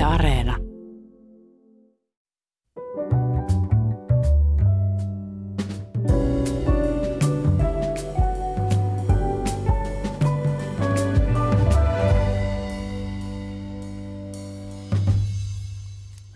[0.00, 0.56] Yle Areena.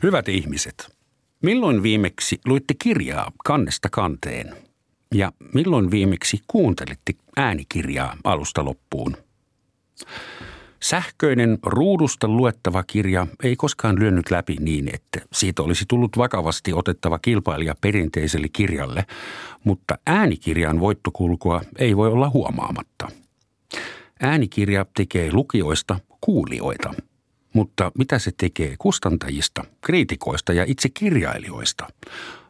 [0.02, 0.96] Hyvät ihmiset,
[1.42, 4.56] milloin viimeksi luitte kirjaa kannesta kanteen?
[5.14, 9.16] Ja milloin viimeksi kuuntelitte äänikirjaa alusta loppuun?
[10.84, 17.18] Sähköinen ruudusta luettava kirja ei koskaan lyönyt läpi niin, että siitä olisi tullut vakavasti otettava
[17.18, 19.04] kilpailija perinteiselle kirjalle,
[19.64, 23.08] mutta äänikirjan voittokulkua ei voi olla huomaamatta.
[24.20, 26.94] Äänikirja tekee lukijoista kuulijoita–
[27.54, 31.86] mutta mitä se tekee kustantajista, kriitikoista ja itse kirjailijoista?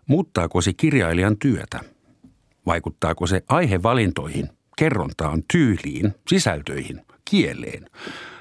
[0.06, 1.80] Muuttaako se kirjailijan työtä?
[2.66, 7.90] Vaikuttaako se aihevalintoihin, kerrontaan, tyyliin, sisältöihin, kieleen?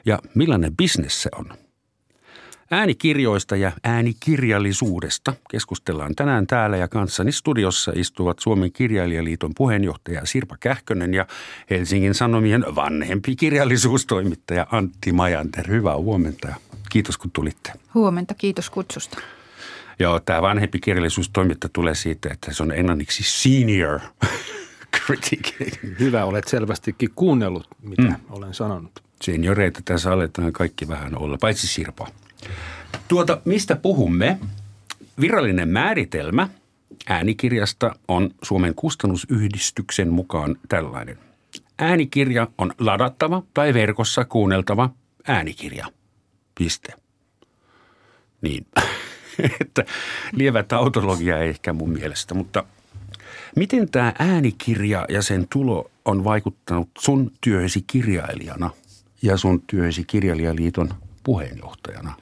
[0.05, 1.49] Ja millainen bisnes se on?
[2.71, 11.13] Äänikirjoista ja äänikirjallisuudesta keskustellaan tänään täällä ja kanssani studiossa istuvat Suomen kirjailijaliiton puheenjohtaja Sirpa Kähkönen
[11.13, 11.27] ja
[11.69, 15.67] Helsingin Sanomien vanhempi kirjallisuustoimittaja Antti Majanter.
[15.67, 16.55] Hyvää huomenta ja
[16.89, 17.71] kiitos kun tulitte.
[17.93, 19.17] Huomenta, kiitos kutsusta.
[19.99, 23.99] Joo, tämä vanhempi kirjallisuustoimittaja tulee siitä, että se on englanniksi senior
[24.97, 25.53] critic.
[25.99, 28.15] Hyvä, olet selvästikin kuunnellut, mitä mm.
[28.29, 29.03] olen sanonut.
[29.21, 32.07] Senioreita tässä aletaan kaikki vähän olla, paitsi Sirpa.
[33.07, 34.39] Tuota, mistä puhumme?
[35.19, 36.49] Virallinen määritelmä
[37.09, 41.17] äänikirjasta on Suomen kustannusyhdistyksen mukaan tällainen.
[41.79, 44.89] Äänikirja on ladattava tai verkossa kuunneltava
[45.27, 45.87] äänikirja.
[46.55, 46.93] Piste.
[48.41, 48.65] Niin,
[49.61, 49.85] että
[50.31, 52.63] lievä tautologia ei ehkä mun mielestä, mutta
[53.55, 58.69] miten tämä äänikirja ja sen tulo on vaikuttanut sun työsi kirjailijana
[59.21, 60.89] ja sun työsi kirjailijaliiton
[61.23, 62.13] puheenjohtajana?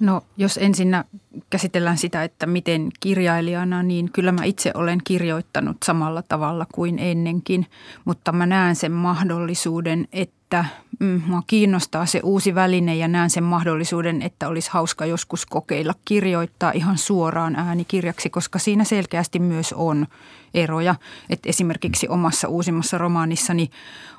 [0.00, 1.04] No jos ensinnä
[1.50, 7.66] käsitellään sitä, että miten kirjailijana, niin kyllä mä itse olen kirjoittanut samalla tavalla kuin ennenkin,
[8.04, 10.64] mutta mä näen sen mahdollisuuden, että
[11.00, 15.94] mm, mua kiinnostaa se uusi väline ja näen sen mahdollisuuden, että olisi hauska joskus kokeilla
[16.04, 20.06] kirjoittaa ihan suoraan äänikirjaksi, koska siinä selkeästi myös on
[20.54, 20.94] eroja.
[21.30, 23.70] Et esimerkiksi omassa uusimmassa romaanissani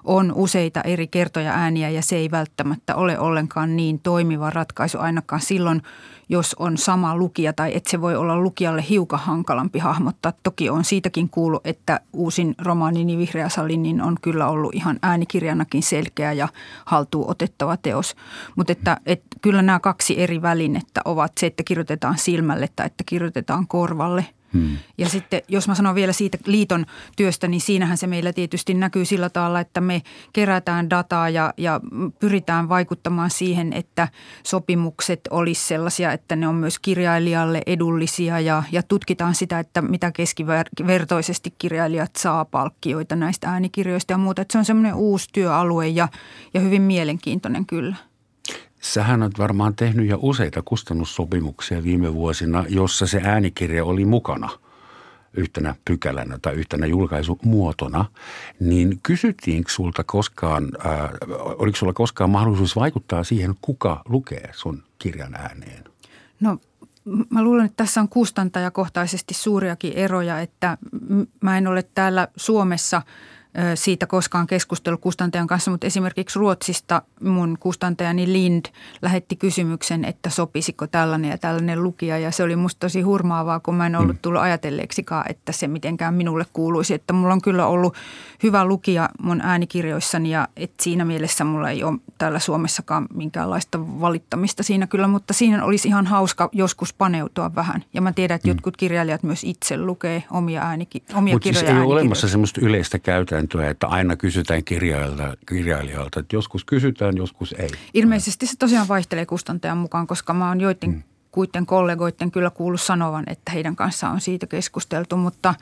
[0.03, 5.41] on useita eri kertoja ääniä ja se ei välttämättä ole ollenkaan niin toimiva ratkaisu ainakaan
[5.41, 5.81] silloin,
[6.29, 10.33] jos on sama lukija tai että se voi olla lukijalle hiukan hankalampi hahmottaa.
[10.43, 15.83] Toki on siitäkin kuullut, että uusin romaanini Vihreä sali niin on kyllä ollut ihan äänikirjanakin
[15.83, 16.47] selkeä ja
[16.85, 18.15] haltuun otettava teos.
[18.55, 23.03] Mutta että, että kyllä nämä kaksi eri välinettä ovat se, että kirjoitetaan silmälle tai että
[23.05, 24.77] kirjoitetaan korvalle– Hmm.
[24.97, 26.85] Ja sitten jos mä sanon vielä siitä liiton
[27.15, 30.01] työstä, niin siinähän se meillä tietysti näkyy sillä tavalla, että me
[30.33, 31.81] kerätään dataa ja, ja
[32.19, 34.07] pyritään vaikuttamaan siihen, että
[34.43, 40.11] sopimukset olisi sellaisia, että ne on myös kirjailijalle edullisia ja, ja tutkitaan sitä, että mitä
[40.11, 44.41] keskivertoisesti kirjailijat saa palkkioita näistä äänikirjoista ja muuta.
[44.41, 46.07] Että se on semmoinen uusi työalue ja,
[46.53, 48.10] ja hyvin mielenkiintoinen kyllä.
[48.81, 54.49] Sähän olet varmaan tehnyt jo useita kustannussopimuksia viime vuosina, jossa se äänikirja oli mukana
[55.33, 58.05] yhtenä pykälänä tai yhtenä julkaisumuotona,
[58.59, 61.09] niin kysyttiinkö sulta koskaan, äh,
[61.57, 65.83] oliko sulla koskaan mahdollisuus vaikuttaa siihen, kuka lukee sun kirjan ääneen?
[66.39, 66.57] No
[67.29, 70.77] mä luulen, että tässä on kustantajakohtaisesti suuriakin eroja, että
[71.41, 73.01] mä en ole täällä Suomessa–
[73.75, 78.65] siitä koskaan keskustellut kustantajan kanssa, mutta esimerkiksi Ruotsista mun kustantajani Lind
[79.01, 82.17] lähetti kysymyksen, että sopisiko tällainen ja tällainen lukija.
[82.17, 84.19] Ja se oli musta tosi hurmaavaa, kun mä en ollut mm.
[84.21, 86.93] tullut ajatelleeksikaan, että se mitenkään minulle kuuluisi.
[86.93, 87.95] Että mulla on kyllä ollut
[88.43, 94.63] hyvä lukija mun äänikirjoissani ja että siinä mielessä mulla ei ole täällä Suomessakaan minkäänlaista valittamista
[94.63, 97.83] siinä kyllä, mutta siinä olisi ihan hauska joskus paneutua vähän.
[97.93, 98.51] Ja mä tiedän, että mm.
[98.51, 102.61] jotkut kirjailijat myös itse lukee omia, ääniki- omia Mut kirjoja siis ei ole olemassa semmoista
[102.61, 107.69] yleistä käytäntöä, että aina kysytään kirjailijalta, kirjailijalta, että joskus kysytään, joskus ei.
[107.93, 112.81] Ilmeisesti se tosiaan vaihtelee kustantajan mukaan, koska mä oon joiden mm kuiden kollegoiden kyllä kuullut
[112.81, 115.55] sanovan, että heidän kanssaan on siitä keskusteltu, mutta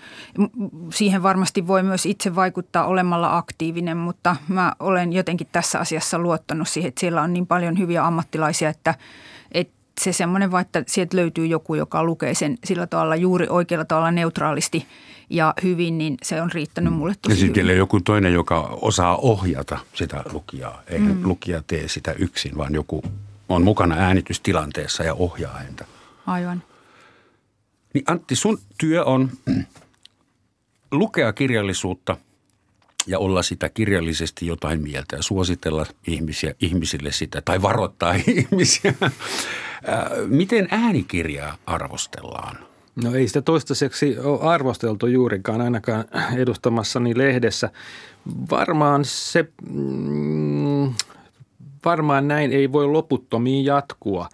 [0.94, 6.68] siihen varmasti voi myös itse vaikuttaa olemalla aktiivinen, mutta mä olen jotenkin tässä asiassa luottanut
[6.68, 8.96] siihen, että siellä on niin paljon hyviä ammattilaisia, että,
[9.52, 14.12] että se semmoinen, että sieltä löytyy joku, joka lukee sen sillä tavalla juuri oikealla tavalla
[14.12, 14.88] neutraalisti
[15.30, 19.80] ja hyvin, niin se on riittänyt mulle tosi Ja sitten joku toinen, joka osaa ohjata
[19.94, 20.82] sitä lukijaa.
[20.88, 21.28] Eihän mm.
[21.28, 23.04] lukija tee sitä yksin, vaan joku
[23.50, 25.86] on mukana äänitystilanteessa ja ohjaa häntä.
[26.26, 26.64] Aivan.
[27.94, 29.30] Niin Antti, sun työ on
[30.92, 32.18] lukea kirjallisuutta
[33.08, 38.94] ja olla sitä kirjallisesti jotain mieltä ja suositella ihmisiä, ihmisille sitä tai varoittaa ihmisiä.
[40.28, 42.69] Miten äänikirjaa arvostellaan?
[43.04, 46.06] No ei sitä toistaiseksi ole arvosteltu juurikaan, ainakaan
[46.38, 47.70] edustamassani lehdessä.
[48.52, 50.94] Varmaan se, mm,
[51.86, 54.30] varmaan näin ei voi loputtomiin jatkua,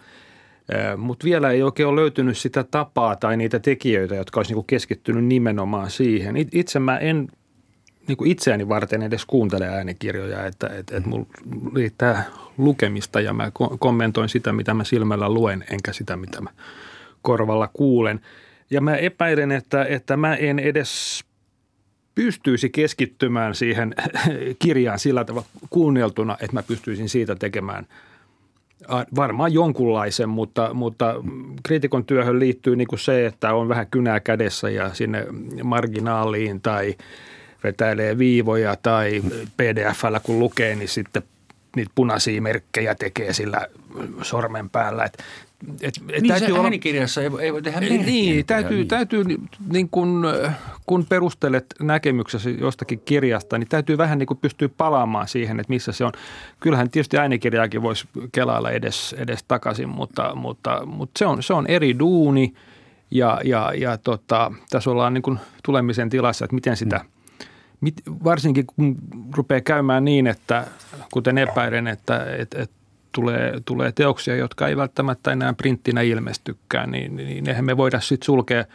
[0.98, 5.26] mutta vielä ei oikein ole löytynyt sitä tapaa tai niitä tekijöitä, jotka olisi niinku keskittynyt
[5.26, 6.36] nimenomaan siihen.
[6.52, 7.28] Itse mä en
[8.08, 11.26] niin kuin itseäni varten edes kuuntele äänikirjoja, että, että, että mulla
[11.76, 12.24] riittää
[12.58, 16.50] lukemista ja mä kommentoin sitä, mitä mä silmällä luen, enkä sitä, mitä mä
[17.22, 18.22] korvalla kuulen.
[18.70, 21.24] Ja mä epäilen, että, että mä en edes
[22.16, 23.96] pystyisi keskittymään siihen
[24.64, 27.88] kirjaan sillä tavalla kuunneltuna, että mä pystyisin siitä tekemään
[29.16, 31.16] varmaan jonkunlaisen, mutta, mutta
[31.64, 35.26] kriitikon työhön liittyy niin kuin se, että on vähän kynää kädessä ja sinne
[35.64, 36.96] marginaaliin tai
[37.64, 39.22] vetäilee viivoja tai
[39.58, 41.24] pdf-llä kun lukee, niin sitten
[41.76, 43.68] niitä punaisia merkkejä tekee sillä
[44.22, 45.04] sormen päällä.
[45.04, 45.24] Et
[45.82, 47.80] et, et niin täytyy se olla, äänikirjassa ei, ei voi tehdä.
[47.80, 48.88] Niin, täytyy, niin.
[48.88, 49.24] täytyy
[49.72, 50.28] niin kun,
[50.86, 55.92] kun perustelet näkemyksesi jostakin kirjasta, niin täytyy vähän niin kuin pystyä palaamaan siihen, että missä
[55.92, 56.12] se on.
[56.60, 61.68] Kyllähän tietysti äänikirjaakin voisi kelailla edes, edes takaisin, mutta, mutta, mutta se, on, se on
[61.68, 62.54] eri duuni
[63.12, 67.02] ja, ja, ja tota, tässä ollaan niin kuin tulemisen tilassa, että miten sitä–
[67.82, 67.94] mit,
[68.24, 68.96] varsinkin kun
[69.36, 70.68] rupeaa käymään niin, että
[71.14, 72.75] kuten epäilen, että, että, että
[73.16, 78.26] tulee, tulee teoksia, jotka ei välttämättä enää printtinä ilmestykään, niin, niin eihän me voida sitten
[78.26, 78.66] sulkea,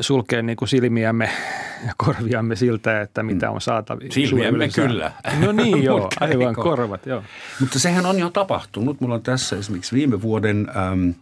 [0.00, 1.30] sulkea niin kuin silmiämme
[1.86, 4.12] ja korviamme siltä, että mitä on saatavilla.
[4.14, 5.12] Silmiämme kyllä.
[5.40, 7.22] No niin joo, aivan korvat joo.
[7.60, 9.00] Mutta sehän on jo tapahtunut.
[9.00, 11.14] Mulla on tässä esimerkiksi viime vuoden äm,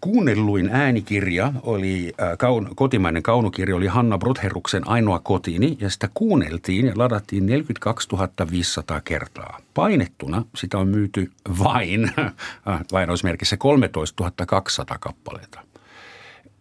[0.00, 6.86] kuunnelluin äänikirja oli, äh, kaun, kotimainen kaunokirja oli Hanna Brotheruksen Ainoa kotini ja sitä kuunneltiin
[6.86, 8.08] ja ladattiin 42
[8.50, 9.60] 500 kertaa.
[9.74, 12.32] Painettuna sitä on myyty vain, äh,
[12.92, 15.60] lainausmerkissä 13 200 kappaleita.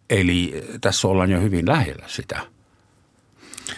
[0.10, 2.40] Eli tässä ollaan jo hyvin lähellä sitä,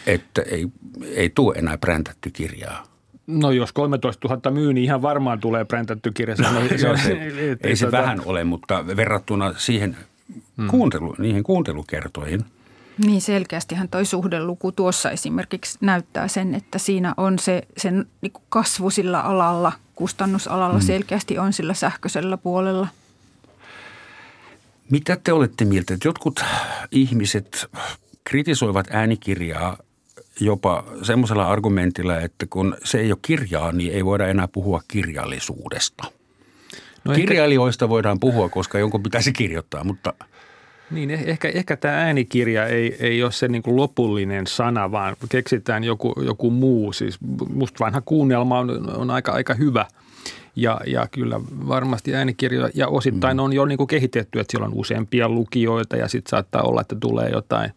[0.06, 0.68] että ei,
[1.16, 2.84] ei tule enää präntätty kirjaa.
[3.30, 6.36] No jos 13 000 myy, niin ihan varmaan tulee präntätty kirja.
[6.36, 9.98] No, se, se, ei se tota- vähän ole, mutta verrattuna siihen
[10.58, 10.68] hmm.
[10.68, 12.46] kuuntelu, niihin kuuntelukertoihin.
[13.06, 18.90] Niin selkeästihän toi suhdeluku tuossa esimerkiksi näyttää sen, että siinä on se sen niin kasvu
[18.90, 20.86] sillä alalla, kustannusalalla hmm.
[20.86, 22.88] selkeästi on sillä sähköisellä puolella.
[24.92, 26.44] Mitä te olette mieltä, että jotkut
[26.92, 27.70] ihmiset
[28.24, 29.78] kritisoivat äänikirjaa
[30.42, 36.04] jopa semmoisella argumentilla, että kun se ei ole kirjaa, niin ei voida enää puhua kirjallisuudesta.
[37.06, 37.90] No Kirjailijoista ehkä...
[37.90, 40.14] voidaan puhua, koska jonkun pitäisi kirjoittaa, mutta–
[40.92, 45.16] niin, eh, ehkä, ehkä tämä äänikirja ei, ei ole se niin kuin lopullinen sana, vaan
[45.30, 46.94] keksitään joku, joku muu.
[46.94, 47.18] Siis
[47.54, 49.86] musta vanha kuunnelma on, on aika, aika hyvä–
[50.56, 53.44] ja, ja kyllä varmasti äänikirjoja ja osittain mm.
[53.44, 56.96] on jo niin kuin kehitetty, että siellä on useampia lukijoita ja sitten saattaa olla, että
[56.96, 57.72] tulee jotain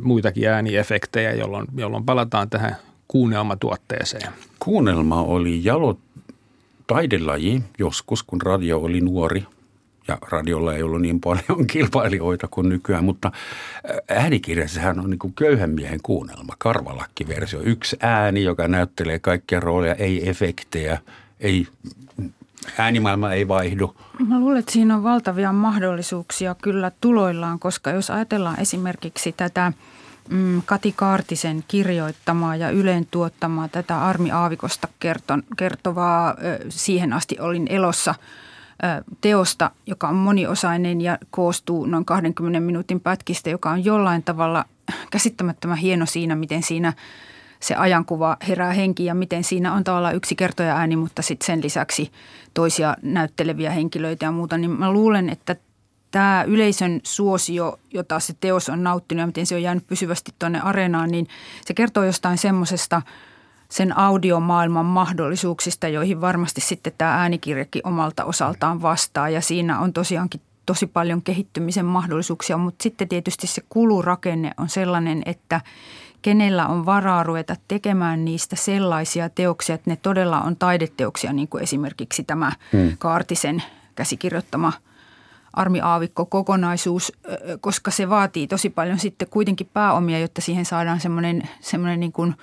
[0.00, 2.76] muitakin ääniefektejä, jolloin, jolloin palataan tähän
[3.08, 4.32] kuunnelmatuotteeseen.
[4.58, 5.98] Kuunnelma oli jalo
[6.86, 9.46] taidelaji joskus, kun radio oli nuori
[10.08, 13.32] ja radiolla ei ollut niin paljon kilpailijoita kuin nykyään, mutta
[14.08, 17.60] äänikirjassahan on niin kuin köyhän miehen kuunnelma, karvalakkiversio.
[17.60, 20.98] Yksi ääni, joka näyttelee kaikkia rooleja, ei efektejä,
[21.42, 21.66] ei
[22.78, 23.96] äänimaailma ei vaihdu.
[24.28, 29.72] Mä luulen, että siinä on valtavia mahdollisuuksia kyllä tuloillaan, koska jos ajatellaan esimerkiksi tätä
[30.30, 36.36] mm, Kati Kaartisen kirjoittamaa ja Ylen tuottamaa tätä Armi Aavikosta kerton, kertovaa,
[36.68, 38.14] siihen asti olin elossa
[39.20, 44.64] teosta, joka on moniosainen ja koostuu noin 20 minuutin pätkistä, joka on jollain tavalla
[45.10, 46.92] käsittämättömän hieno siinä, miten siinä–
[47.62, 51.62] se ajankuva herää henki ja miten siinä on tavallaan yksi kertoja ääni, mutta sitten sen
[51.62, 52.12] lisäksi
[52.54, 55.56] toisia näytteleviä henkilöitä ja muuta, niin mä luulen, että
[56.10, 60.60] tämä yleisön suosio, jota se teos on nauttinut ja miten se on jäänyt pysyvästi tuonne
[60.60, 61.28] areenaan, niin
[61.64, 63.02] se kertoo jostain semmoisesta
[63.68, 69.28] sen audiomaailman mahdollisuuksista, joihin varmasti sitten tämä äänikirjakin omalta osaltaan vastaa.
[69.28, 75.22] Ja siinä on tosiaankin tosi paljon kehittymisen mahdollisuuksia, mutta sitten tietysti se kulurakenne on sellainen,
[75.26, 75.60] että
[76.22, 81.62] kenellä on varaa ruveta tekemään niistä sellaisia teoksia, että ne todella on taideteoksia, niin kuin
[81.62, 82.96] esimerkiksi tämä hmm.
[82.98, 83.62] Kaartisen
[83.94, 84.72] käsikirjoittama
[85.52, 87.12] Armi Aavikko kokonaisuus,
[87.60, 92.34] koska se vaatii tosi paljon sitten kuitenkin pääomia, jotta siihen saadaan semmoinen, semmoinen niin kuin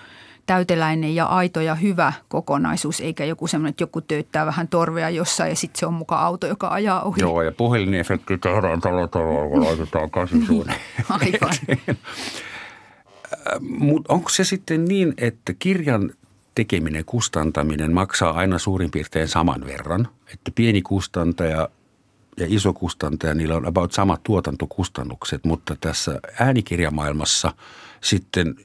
[0.45, 5.49] täyteläinen ja aito ja hyvä kokonaisuus, eikä joku semmoinen, että joku tööttää vähän torvea jossain
[5.49, 7.21] ja sitten se on mukaan auto, joka ajaa ohi.
[7.21, 10.75] Joo, ja puhelinefekti tehdään tällä tavalla, kun laitetaan kasvisuuden.
[11.09, 11.55] Aivan.
[13.59, 16.11] Mutta onko se sitten niin, että kirjan
[16.55, 21.69] tekeminen, kustantaminen maksaa aina suurin piirtein saman verran, että pieni kustantaja
[22.37, 27.53] ja iso kustantaja, niillä on about samat tuotantokustannukset, mutta tässä äänikirjamaailmassa
[28.01, 28.55] sitten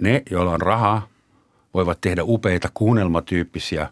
[0.00, 1.08] ne, joilla on rahaa,
[1.74, 3.88] voivat tehdä upeita kuunnelmatyyppisiä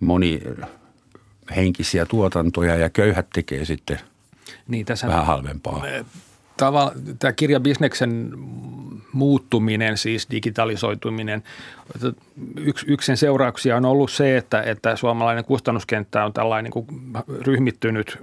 [0.00, 4.00] monihenkisiä tuotantoja ja köyhät tekee sitten
[4.68, 5.82] niin, tässä vähän halvempaa
[7.18, 8.30] tämä kirjabisneksen
[9.12, 11.42] muuttuminen, siis digitalisoituminen,
[12.56, 16.86] yksi, yksi sen seurauksia on ollut se, että, että suomalainen kustannuskenttä on tällainen niin kuin
[17.46, 18.18] ryhmittynyt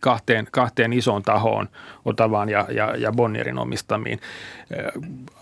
[0.00, 1.68] kahteen, kahteen isoon tahoon,
[2.04, 4.20] Otavaan ja, ja, ja Bonnierin omistamiin.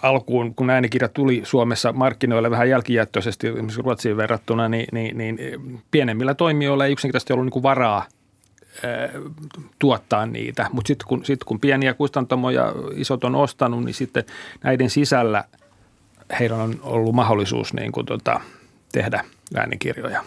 [0.02, 5.38] Alkuun, kun äänikirja tuli Suomessa markkinoille vähän jälkijättöisesti, esimerkiksi Ruotsiin verrattuna, niin, niin, niin
[5.90, 8.05] pienemmillä toimijoilla ei yksinkertaisesti ollut niin kuin varaa–
[9.79, 10.67] tuottaa niitä.
[10.73, 14.25] Mutta sitten kun, sit kun pieniä kustantamoja isot on ostanut, niin sitten
[14.65, 15.45] näiden sisällä
[16.41, 18.41] heillä on ollut mahdollisuus niin kuin tota,
[18.93, 20.25] tehdä äänikirjoja.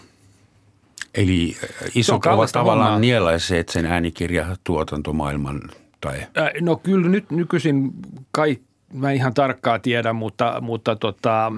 [1.14, 1.56] Eli
[1.94, 5.60] isot ovat tavallaan nielaiseet sen äänikirjatuotantomaailman?
[6.00, 6.26] Tai?
[6.60, 7.90] No kyllä nyt nykyisin
[8.30, 8.58] kai,
[8.92, 11.52] mä ihan tarkkaa tiedä, mutta, mutta tota,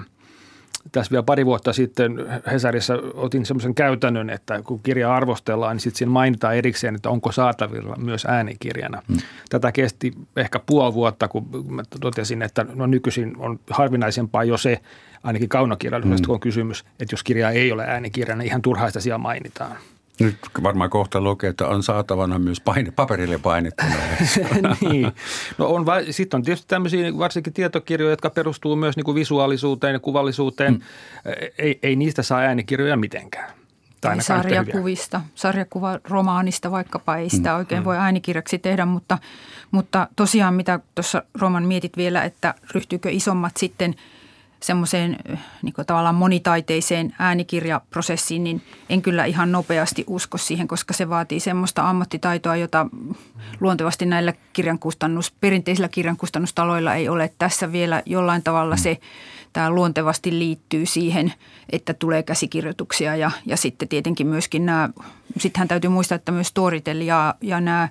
[0.91, 5.97] tässä vielä pari vuotta sitten Hesarissa otin semmoisen käytännön, että kun kirja arvostellaan, niin sitten
[5.97, 9.01] siinä mainitaan erikseen, että onko saatavilla myös äänikirjana.
[9.07, 9.17] Hmm.
[9.49, 14.81] Tätä kesti ehkä puoli vuotta, kun mä totesin, että no nykyisin on harvinaisempaa jo se,
[15.23, 16.27] ainakin kaunokirjallisuudesta hmm.
[16.27, 19.77] kun on kysymys, että jos kirja ei ole äänikirjana, ihan turhaista siellä mainitaan.
[20.19, 23.95] Nyt varmaan kohta lukee, että on saatavana myös paine, paperille painettuna.
[24.89, 25.11] niin.
[25.57, 29.99] No on, sitten on tietysti tämmöisiä varsinkin tietokirjoja, jotka perustuu myös niin kuin visuaalisuuteen ja
[29.99, 30.73] kuvallisuuteen.
[30.73, 30.81] Mm.
[31.57, 33.53] Ei, ei niistä saa äänikirjoja mitenkään.
[34.01, 37.55] Tai sarjakuvista, sarjakuva romaanista vaikkapa ei sitä mm.
[37.55, 37.85] oikein mm.
[37.85, 39.17] voi äänikirjaksi tehdä, mutta,
[39.71, 43.95] mutta tosiaan mitä tuossa Roman mietit vielä, että ryhtyykö isommat sitten–
[44.65, 45.17] semmoiseen
[45.61, 51.89] niin tavallaan monitaiteiseen äänikirjaprosessiin, niin en kyllä ihan nopeasti usko siihen, koska se vaatii semmoista
[51.89, 52.87] ammattitaitoa, jota
[53.59, 57.31] luontevasti näillä kirjankustannus, perinteisillä kirjankustannustaloilla ei ole.
[57.37, 58.97] Tässä vielä jollain tavalla se
[59.53, 61.33] tämä luontevasti liittyy siihen,
[61.69, 64.89] että tulee käsikirjoituksia ja, ja sitten tietenkin myöskin nämä,
[65.37, 67.89] sittenhän täytyy muistaa, että myös Storytel ja, ja nämä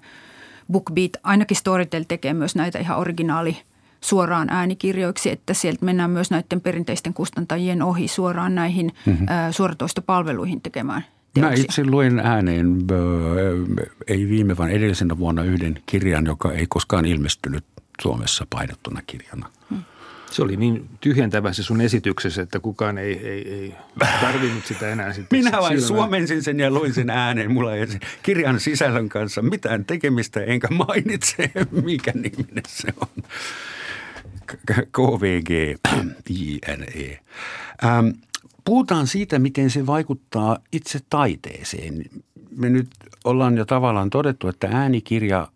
[0.73, 3.57] BookBeat, ainakin Storytel tekee myös näitä ihan originaali–
[4.05, 9.27] suoraan äänikirjoiksi, että sieltä mennään myös näiden perinteisten kustantajien ohi suoraan näihin mm-hmm.
[9.51, 11.51] suoratoistopalveluihin tekemään Teoksia.
[11.51, 12.79] Mä itse luin ääneen,
[14.07, 17.65] ei viime vaan edellisenä vuonna yhden kirjan, joka ei koskaan ilmestynyt
[18.03, 19.51] Suomessa painettuna kirjana.
[19.71, 19.83] Hmm.
[20.31, 23.75] Se oli niin tyhjentävä se sun esityksessä, että kukaan ei, ei, ei
[24.21, 27.53] tarvinnut sitä enää sitten Minä vain suomensin sen ja luin sen ääneen.
[27.53, 27.87] Mulla ei
[28.23, 31.51] kirjan sisällön kanssa mitään tekemistä, enkä mainitse,
[31.85, 33.23] mikä niminen se on.
[34.93, 35.79] KVG,
[36.31, 37.21] INE.
[37.85, 38.09] Ähm,
[38.65, 42.05] puhutaan siitä, miten se vaikuttaa itse taiteeseen.
[42.57, 42.89] Me nyt
[43.25, 45.49] ollaan jo tavallaan todettu, että äänikirja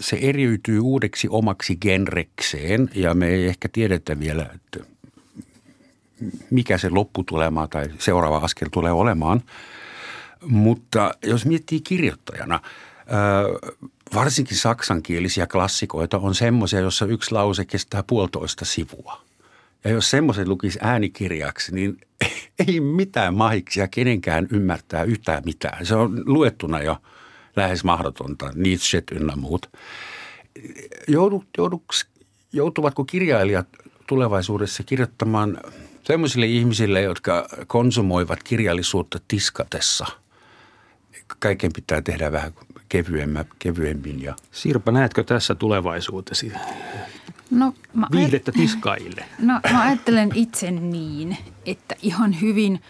[0.00, 4.92] se eriytyy uudeksi omaksi genrekseen ja me ei ehkä tiedetä vielä, että
[6.50, 9.42] mikä se lopputulema tai seuraava askel tulee olemaan.
[10.46, 12.60] Mutta jos miettii kirjoittajana,
[14.14, 19.20] varsinkin saksankielisiä klassikoita on semmoisia, jossa yksi lause kestää puolitoista sivua.
[19.84, 22.00] Ja jos semmoisen lukisi äänikirjaksi, niin
[22.68, 25.86] ei mitään mahiksia kenenkään ymmärtää yhtään mitään.
[25.86, 26.96] Se on luettuna jo
[27.56, 29.70] lähes mahdotonta, Nietzsche ynnä muut.
[31.08, 32.06] Joudut, jouduks,
[32.52, 33.68] joutuvatko kirjailijat
[34.06, 35.60] tulevaisuudessa kirjoittamaan
[36.04, 40.06] semmoisille ihmisille, jotka konsumoivat kirjallisuutta tiskatessa?
[41.38, 42.52] Kaiken pitää tehdä vähän
[43.58, 44.22] kevyemmin.
[44.22, 44.36] Ja...
[44.50, 46.52] Sirpa, näetkö tässä tulevaisuutesi?
[47.50, 49.24] No, mä Viihdettä tiskaille.
[49.38, 51.36] No mä ajattelen itse niin,
[51.66, 52.80] että ihan hyvin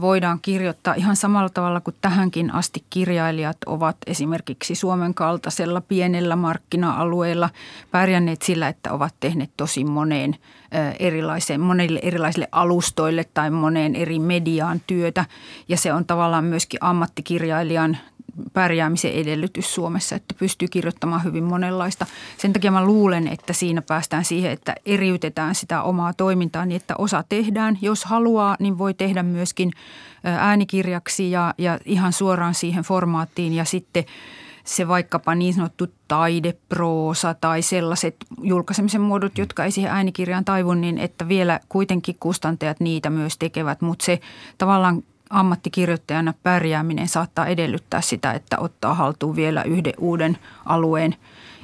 [0.00, 7.50] voidaan kirjoittaa ihan samalla tavalla kuin tähänkin asti kirjailijat ovat esimerkiksi Suomen kaltaisella pienellä markkina-alueella
[7.90, 10.36] pärjänneet sillä, että ovat tehneet tosi moneen
[10.98, 15.24] erilaiseen, monille erilaisille alustoille tai moneen eri mediaan työtä.
[15.68, 17.98] Ja se on tavallaan myöskin ammattikirjailijan
[18.52, 22.06] pärjäämisen edellytys Suomessa, että pystyy kirjoittamaan hyvin monenlaista.
[22.38, 26.94] Sen takia mä luulen, että siinä päästään siihen, että eriytetään sitä omaa toimintaa niin, että
[26.98, 27.78] osa tehdään.
[27.82, 29.70] Jos haluaa, niin voi tehdä myöskin
[30.24, 34.04] äänikirjaksi ja, ja ihan suoraan siihen formaattiin ja sitten
[34.64, 40.98] se vaikkapa niin sanottu taideproosa tai sellaiset julkaisemisen muodot, jotka ei siihen äänikirjaan taivu, niin
[40.98, 44.20] että vielä kuitenkin kustantajat niitä myös tekevät, mutta se
[44.58, 45.02] tavallaan
[45.34, 51.16] ammattikirjoittajana pärjääminen saattaa edellyttää sitä, että ottaa haltuun vielä yhden uuden alueen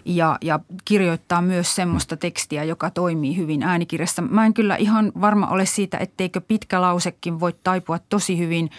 [0.05, 4.23] ja, ja kirjoittaa myös semmoista tekstiä, joka toimii hyvin äänikirjassa.
[4.23, 8.71] Mä en kyllä ihan varma ole siitä, etteikö pitkä lausekin voi taipua tosi hyvin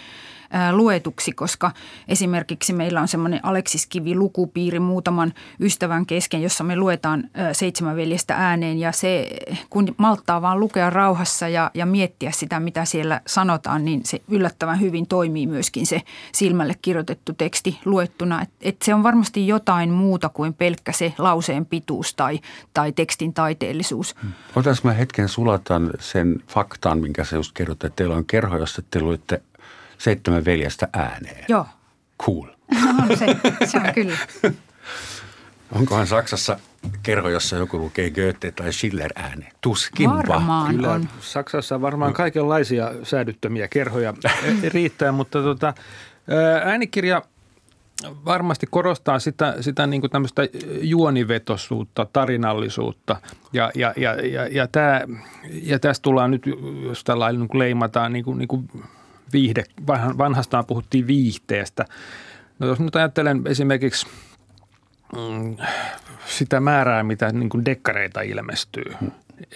[0.72, 1.72] luetuksi, koska
[2.08, 8.36] esimerkiksi meillä on semmoinen Aleksis Kivi lukupiiri muutaman ystävän kesken, jossa me luetaan seitsemän veljestä
[8.36, 9.30] ääneen ja se,
[9.70, 14.82] kun malttaa vaan lukea rauhassa ja, ja miettiä sitä, mitä siellä sanotaan, niin se yllättävän
[14.82, 18.42] hyvin toimii myöskin se silmälle kirjoitettu teksti luettuna.
[18.42, 22.40] Et, et se on varmasti jotain muuta kuin pelkkä se lauseen pituus tai,
[22.74, 24.16] tai tekstin taiteellisuus.
[24.22, 24.32] Hmm.
[24.56, 28.82] Otanko mä hetken sulatan sen faktaan, minkä sä just kerroit, että teillä on kerho, jossa
[28.92, 29.42] te luitte
[30.02, 31.46] seitsemän veljestä ääneen.
[31.48, 31.66] Joo.
[32.22, 32.48] Cool.
[32.82, 33.26] No, se,
[33.66, 34.18] se on kyllä.
[35.76, 36.60] Onkohan Saksassa
[37.04, 39.50] kerho, jossa joku lukee Goethe tai Schiller ääni?
[39.62, 40.18] Tuskinpa.
[40.28, 41.10] Varmaan Kyllä on.
[41.20, 44.14] Saksassa varmaan kaikenlaisia säädyttömiä kerhoja
[44.74, 45.74] riittää, mutta tota,
[46.64, 47.22] äänikirja
[48.26, 50.42] varmasti korostaa sitä, sitä niin kuin tämmöistä
[50.82, 53.16] juonivetosuutta, tarinallisuutta.
[53.54, 55.02] Ja, ja, ja, ja, ja, tämä,
[55.64, 56.44] ja tästä tullaan nyt,
[56.84, 58.70] jos tällä niin leimataan niin kuin, niin kuin
[59.34, 59.64] viihde,
[60.18, 61.86] vanhastaan puhuttiin viihteestä.
[62.60, 64.08] No jos nyt ajattelen esimerkiksi
[65.16, 65.58] mm,
[66.26, 68.94] sitä määrää, mitä niin kuin dekkareita ilmestyy.
[69.00, 69.12] Hmm.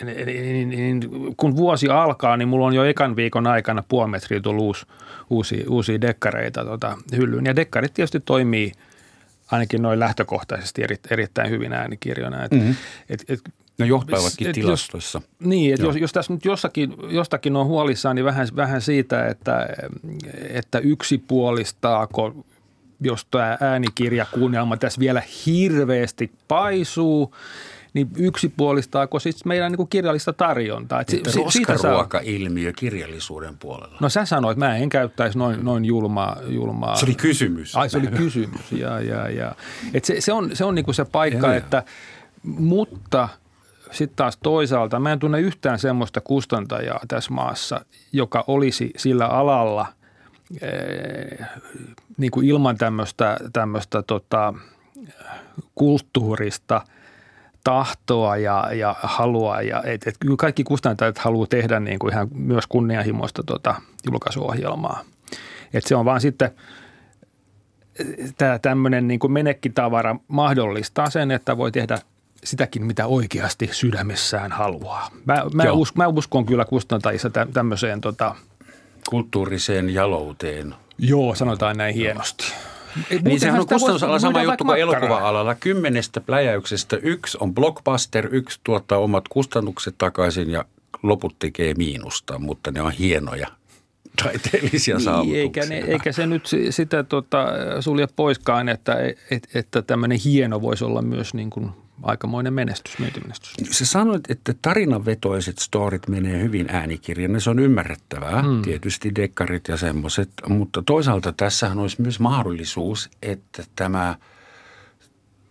[0.05, 1.01] Niin, niin, niin,
[1.37, 4.85] kun vuosi alkaa, niin mulla on jo ekan viikon aikana puoli metriä tullut uusi,
[5.29, 7.45] uusia, uusia dekkareita tota, hyllyyn.
[7.45, 8.71] Ja dekkarit tietysti toimii
[9.51, 12.43] ainakin noin lähtökohtaisesti eri, erittäin hyvin äänikirjoina.
[12.43, 12.75] Et, mm-hmm.
[13.09, 13.39] et, et,
[13.77, 15.21] ne johtaivatkin et tilastoissa.
[15.21, 19.27] Jos, niin, että jos, jos tässä nyt jossakin, jostakin on huolissaan, niin vähän, vähän siitä,
[19.27, 19.67] että,
[20.49, 22.45] että yksipuolistaako
[23.01, 27.35] jos tämä äänikirjakuunnelma tässä vielä hirveästi paisuu,
[27.93, 31.01] niin yksipuolistaako siis meidän niin kuin kirjallista tarjontaa?
[31.01, 33.97] Et Että roskaruoka-ilmiö kirjallisuuden puolella.
[33.99, 36.95] No sä sanoit, että mä en käyttäisi noin, noin julmaa, julmaa.
[36.95, 37.75] Se oli kysymys.
[37.75, 39.55] Ai se oli kysymys, ja, ja, ja.
[39.93, 41.83] Et se, se, on, se on niin kuin se paikka, ja, että
[42.43, 43.29] mutta
[43.91, 49.87] sitten taas toisaalta mä en tunne yhtään semmoista kustantajaa tässä maassa, joka olisi sillä alalla–
[52.17, 54.53] niin kuin ilman tämmöistä, tämmöistä tota,
[55.75, 56.81] kulttuurista
[57.63, 59.61] tahtoa ja, ja halua.
[59.61, 65.01] Ja, et, et kaikki kustantajat haluaa tehdä niin kuin ihan myös kunnianhimoista tota, julkaisuohjelmaa.
[65.73, 66.51] Et se on vaan sitten
[68.37, 71.97] tämä tämmöinen niin menekkitavara mahdollistaa sen, että voi tehdä
[72.45, 75.09] sitäkin, mitä oikeasti sydämessään haluaa.
[75.25, 78.35] Mä, mä, usk, mä uskon kyllä kustantajissa tämmöiseen tota,
[79.09, 80.75] kulttuuriseen jalouteen.
[80.97, 82.53] Joo, sanotaan näin hienosti.
[83.09, 85.55] Ei, niin sehän on kustannusala sama juttu kuin elokuva-alalla.
[85.55, 90.65] Kymmenestä pläjäyksestä yksi on blockbuster, yksi tuottaa omat kustannukset takaisin ja
[91.03, 93.47] loput tekee miinusta, mutta ne on hienoja
[94.23, 97.47] taiteellisia niin, Eikä, ne, eikä se nyt sitä tota,
[97.79, 98.97] sulje poiskaan, että,
[99.31, 101.71] et, että tämmöinen hieno voisi olla myös niin kuin
[102.03, 103.53] aikamoinen menestys, myyntimenestys.
[103.71, 108.61] Sä sanoit, että tarinavetoiset storit menee hyvin äänikirjan, se on ymmärrettävää, hmm.
[108.61, 114.15] tietysti dekkarit ja semmoiset, mutta toisaalta tässähän olisi myös mahdollisuus, että tämä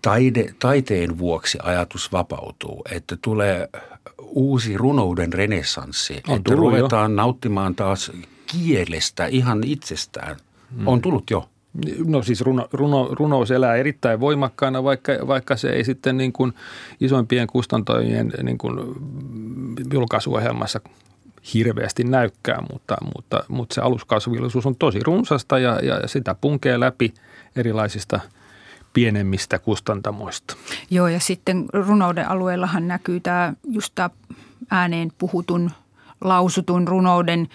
[0.03, 3.69] taide, taiteen vuoksi ajatus vapautuu, että tulee
[4.23, 7.17] uusi runouden renessanssi, on että ruvetaan jo.
[7.17, 8.13] nauttimaan taas
[8.47, 10.37] kielestä ihan itsestään.
[10.77, 10.89] Hmm.
[10.89, 11.49] On tullut jo.
[12.07, 16.53] No siis runo, runo, runous elää erittäin voimakkaana, vaikka, vaikka se ei sitten niin kuin
[17.01, 18.79] isoimpien kustantajien niin kuin
[19.93, 20.81] julkaisuohjelmassa
[21.55, 27.15] hirveästi näykkää, mutta, mutta, mutta se aluskasvillisuus on tosi runsasta ja, ja sitä punkee läpi
[27.57, 28.21] erilaisista
[28.93, 30.57] pienemmistä kustantamoista.
[30.91, 34.11] Joo ja sitten runouden alueellahan näkyy tämä just tämä
[34.71, 35.71] ääneen puhutun,
[36.21, 37.49] lausutun runouden–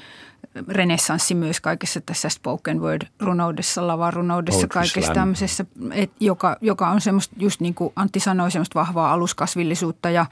[0.68, 7.62] renessanssi myös kaikessa tässä spoken word-runoudessa, lavarunoudessa, kaikessa tämmöisessä, et, joka, joka on semmoista, just
[7.62, 10.26] niin kuin Antti sanoi, semmoista vahvaa aluskasvillisuutta ja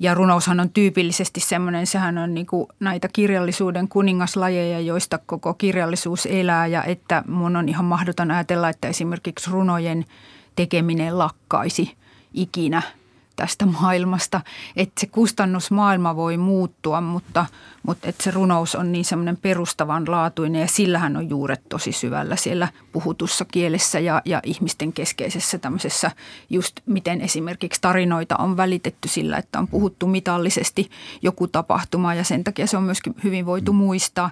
[0.00, 6.26] ja runoushan on tyypillisesti semmoinen, sehän on niin kuin näitä kirjallisuuden kuningaslajeja, joista koko kirjallisuus
[6.26, 10.04] elää ja että mun on ihan mahdoton ajatella, että esimerkiksi runojen
[10.56, 11.96] tekeminen lakkaisi
[12.34, 12.82] ikinä–
[13.38, 14.40] tästä maailmasta.
[14.76, 17.46] Että se kustannusmaailma voi muuttua, mutta,
[17.82, 22.68] mutta että se runous on niin semmoinen perustavanlaatuinen ja sillähän on juuret tosi syvällä siellä
[22.92, 26.10] puhutussa kielessä ja, ja ihmisten keskeisessä tämmöisessä
[26.50, 30.90] just miten esimerkiksi tarinoita on välitetty sillä, että on puhuttu mitallisesti
[31.22, 34.30] joku tapahtuma ja sen takia se on myöskin hyvin voitu muistaa.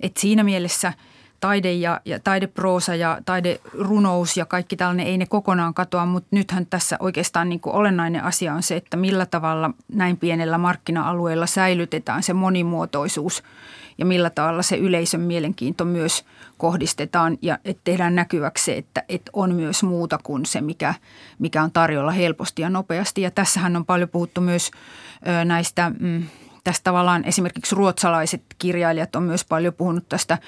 [0.00, 0.92] Että siinä mielessä–
[1.40, 6.66] taide ja, ja taideproosa ja taiderunous ja kaikki tällainen ei ne kokonaan katoa, mutta nythän
[6.66, 12.22] tässä oikeastaan niin kuin olennainen asia on se, että millä tavalla näin pienellä markkina-alueella säilytetään
[12.22, 13.42] se monimuotoisuus
[13.98, 16.24] ja millä tavalla se yleisön mielenkiinto myös
[16.58, 20.94] kohdistetaan ja että tehdään näkyväksi se, että, että on myös muuta kuin se, mikä,
[21.38, 23.22] mikä on tarjolla helposti ja nopeasti.
[23.22, 24.70] Ja tässähän on paljon puhuttu myös
[25.44, 26.22] näistä mm,
[26.66, 30.38] tästä tavallaan esimerkiksi ruotsalaiset kirjailijat on myös paljon puhunut tästä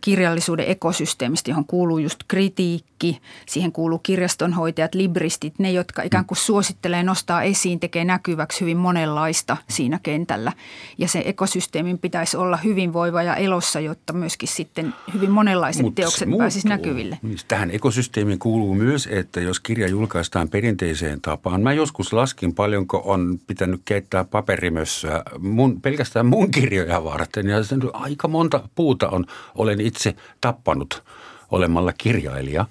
[0.00, 7.02] kirjallisuuden ekosysteemistä, johon kuuluu just kritiikki, siihen kuuluu kirjastonhoitajat, libristit, ne, jotka ikään kuin suosittelee,
[7.02, 10.52] nostaa esiin, tekee näkyväksi hyvin monenlaista siinä kentällä.
[10.98, 16.28] Ja se ekosysteemin pitäisi olla hyvinvoiva ja elossa, jotta myöskin sitten hyvin monenlaiset Mut teokset
[16.38, 17.18] pääsisivät näkyville.
[17.22, 23.02] Niin, tähän ekosysteemiin kuuluu myös, että jos kirja julkaistaan perinteiseen tapaan, mä joskus laskin paljonko
[23.04, 27.56] on pitänyt keittää paperimössöä mun, pelkästään mun kirjoja varten ja
[27.92, 29.24] aika monta puuta on
[29.54, 31.02] olen itse tappanut
[31.50, 32.66] olemalla kirjailija.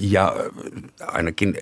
[0.00, 0.34] Ja
[1.06, 1.54] ainakin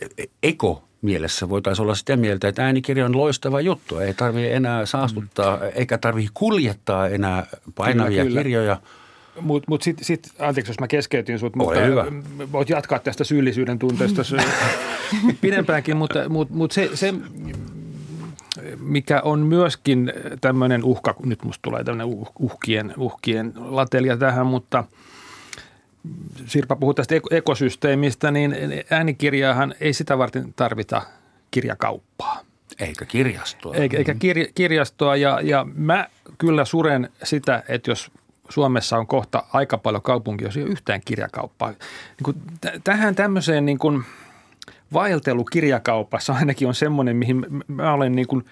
[0.42, 3.98] eko mielessä voitaisiin olla sitä mieltä, että äänikirja on loistava juttu.
[3.98, 5.62] Ei tarvitse enää saastuttaa, mm.
[5.74, 8.80] eikä tarvitse kuljettaa enää painavia kyllä, kirjoja.
[9.40, 12.06] Mutta mut sitten, sit, anteeksi jos mä keskeytin sut, mutta hyvä.
[12.52, 14.22] voit jatkaa tästä syyllisyyden tunteesta
[15.40, 17.14] pidempäänkin, mutta mut, mut se, se,
[18.90, 24.84] mikä on myöskin tämmöinen uhka, nyt musta tulee tämmöinen uh, uhkien, uhkien latelia tähän, mutta
[26.46, 28.56] Sirpa puhuu tästä ekosysteemistä, niin
[28.90, 31.02] äänikirjaahan ei sitä varten tarvita
[31.50, 32.40] kirjakauppaa.
[32.80, 33.74] Eikä kirjastoa.
[33.74, 38.10] Eikä, eikä kir, kirjastoa ja, ja mä kyllä suren sitä, että jos
[38.48, 41.68] Suomessa on kohta aika paljon kaupunkia, jos ei ole yhtään kirjakauppaa.
[41.70, 41.78] Niin
[42.24, 44.02] kuin t- tähän tämmöiseen niin kuin–
[44.92, 48.44] vaeltelu kirjakaupassa ainakin on semmoinen, mihin mä olen niin kuin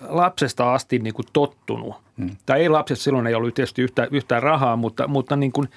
[0.00, 1.96] lapsesta asti niin kuin tottunut.
[2.18, 2.36] Hmm.
[2.46, 5.68] Tai ei lapsesta, silloin ei ollut tietysti yhtä, yhtään rahaa, mutta, mutta niin kuin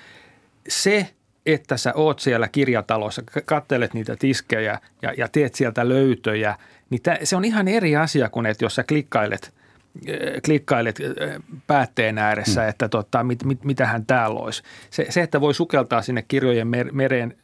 [0.68, 1.14] se,
[1.46, 6.56] että sä oot siellä kirjatalossa, kattelet niitä tiskejä ja, ja teet sieltä löytöjä,
[6.90, 9.60] niin tä, se on ihan eri asia kuin, että jos sä klikkailet äh,–
[10.46, 11.36] klikkailet äh,
[11.68, 12.70] päätteen ääressä, hmm.
[12.70, 14.64] että tota, mit, mit, mitähän täällä olisi.
[14.90, 17.38] Se, se, että voi sukeltaa sinne kirjojen mereen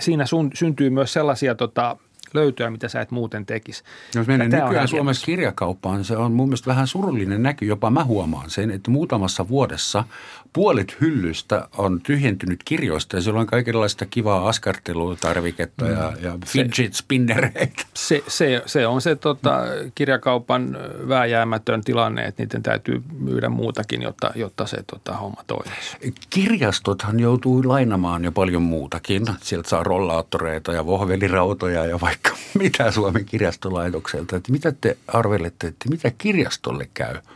[0.00, 1.96] siinä sun, syntyy myös sellaisia tota,
[2.34, 3.82] löytöä, mitä sä et muuten tekisi.
[4.14, 8.50] Jos mennään nykyään Suomessa kirjakauppaan, se on mun mielestä vähän surullinen näky, jopa mä huomaan
[8.50, 10.04] sen, että muutamassa vuodessa
[10.52, 15.90] puolet hyllystä on tyhjentynyt kirjoista ja siellä on kaikenlaista kivaa askartelutarviketta mm.
[15.90, 17.82] ja, ja fidget spinnereitä.
[17.94, 19.62] Se, se, se on se tota,
[19.94, 26.14] kirjakaupan vääjäämätön tilanne, että niiden täytyy myydä muutakin, jotta, jotta se tota, homma toimisi.
[26.30, 29.26] Kirjastothan joutuu lainamaan jo paljon muutakin.
[29.42, 34.36] Sieltä saa rollaattoreita ja vohvelirautoja ja vaikka mitä Suomen kirjastolaitokselta.
[34.36, 37.14] Että mitä te arvelette, että mitä kirjastolle käy–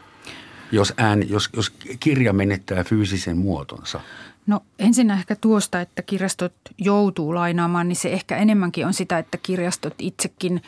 [0.73, 4.01] jos, ääni, jos, jos kirja menettää fyysisen muotonsa?
[4.47, 9.39] No ensin ehkä tuosta, että kirjastot joutuu lainaamaan, niin se ehkä enemmänkin on sitä, että
[9.39, 10.63] kirjastot itsekin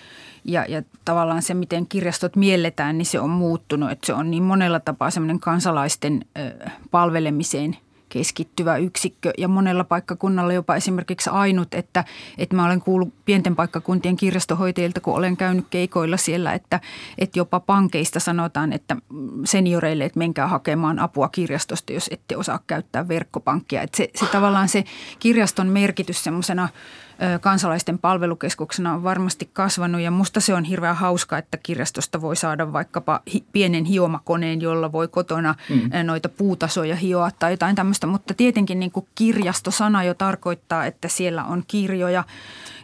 [0.45, 3.91] ja, ja tavallaan se, miten kirjastot mielletään, niin se on muuttunut.
[3.91, 6.25] Että se on niin monella tapaa semmoinen kansalaisten
[6.91, 7.77] palvelemiseen
[8.09, 12.05] keskittyvä yksikkö ja monella paikkakunnalla jopa esimerkiksi ainut, että,
[12.39, 16.81] että mä olen kuullut pienten paikkakuntien kirjastohoitajilta, kun olen käynyt keikoilla siellä, että,
[17.19, 18.97] että jopa pankeista sanotaan, että
[19.45, 23.83] senioreille, että menkää hakemaan apua kirjastosta, jos ette osaa käyttää verkkopankkia.
[23.83, 24.85] Että se, se tavallaan se
[25.19, 26.69] kirjaston merkitys semmoisena–
[27.41, 32.73] kansalaisten palvelukeskuksena on varmasti kasvanut ja musta se on hirveän hauska, että kirjastosta voi saada
[32.73, 36.07] vaikkapa hi- pienen hiomakoneen, jolla voi kotona mm.
[36.07, 41.45] noita puutasoja hioa tai jotain tämmöistä, mutta tietenkin niin kuin kirjastosana jo tarkoittaa, että siellä
[41.45, 42.25] on kirjoja–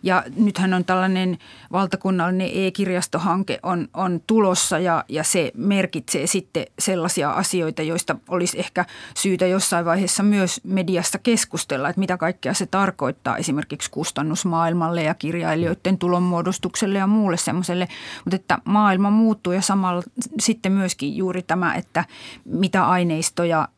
[0.03, 1.39] ja nythän on tällainen
[1.73, 8.85] valtakunnallinen e-kirjastohanke on, on tulossa ja, ja se merkitsee sitten sellaisia asioita, joista olisi ehkä
[9.17, 13.91] syytä jossain vaiheessa myös mediassa keskustella, että mitä kaikkea se tarkoittaa esimerkiksi
[14.23, 17.89] kustannusmaailmalle ja kirjailijoiden tulonmuodostukselle ja muulle semmoiselle.
[18.25, 20.03] Mutta että maailma muuttuu ja samalla
[20.41, 22.05] sitten myöskin juuri tämä, että
[22.45, 23.69] mitä aineistoja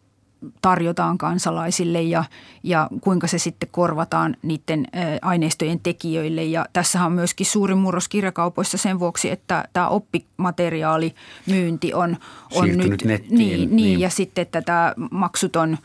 [0.63, 2.25] tarjotaan kansalaisille ja,
[2.63, 4.87] ja kuinka se sitten korvataan niiden
[5.23, 6.45] aineistojen tekijöille.
[6.45, 12.17] Ja tässä on myöskin suuri murros kirjakaupoissa sen vuoksi, että tämä oppimateriaalimyynti on,
[12.55, 15.79] on nyt nettiin, niin, niin, ja sitten että tämä maksuton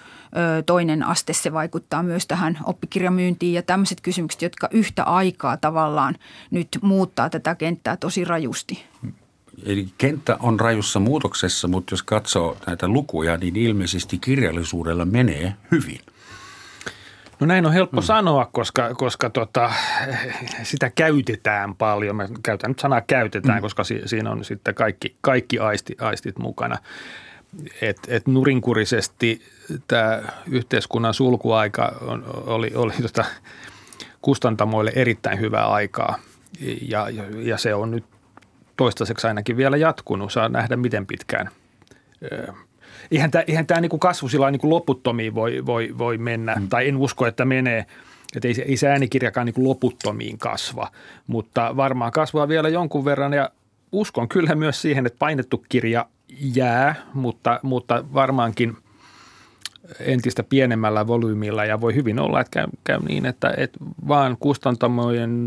[0.65, 6.15] toinen aste, se vaikuttaa myös tähän oppikirjamyyntiin ja tämmöiset kysymykset, jotka yhtä aikaa tavallaan
[6.51, 8.85] nyt muuttaa tätä kenttää tosi rajusti.
[9.65, 15.99] Eli kenttä on rajussa muutoksessa, mutta jos katsoo näitä lukuja, niin ilmeisesti kirjallisuudella menee hyvin.
[17.39, 18.05] No näin on helppo mm.
[18.05, 19.71] sanoa, koska, koska tota,
[20.63, 22.15] sitä käytetään paljon.
[22.15, 23.61] Mä käytän nyt sanaa käytetään, mm.
[23.61, 26.77] koska si, siinä on sitten kaikki, kaikki aisti, aistit mukana.
[27.81, 29.41] Et, et nurinkurisesti
[29.87, 33.25] tämä yhteiskunnan sulkuaika on, oli, oli tota
[34.21, 36.19] kustantamoille erittäin hyvää aikaa
[36.81, 38.05] ja, ja, ja se on nyt
[38.79, 40.31] toistaiseksi ainakin vielä jatkunut.
[40.31, 41.49] Saa nähdä, miten pitkään.
[43.11, 46.69] Eihän tämä, eihän tämä niin kasvu sillä niin loputtomiin voi, voi, voi mennä, mm.
[46.69, 47.85] tai en usko, että menee.
[48.35, 50.87] Että ei, ei se äänikirjakaan niin loputtomiin kasva,
[51.27, 53.49] mutta varmaan kasvaa vielä jonkun verran ja
[53.91, 56.05] uskon kyllä myös siihen, että painettu kirja
[56.55, 58.77] jää, mutta, mutta varmaankin
[59.99, 65.45] entistä pienemmällä volyymilla ja voi hyvin olla, että käy, käy niin, että, että vaan kustantamojen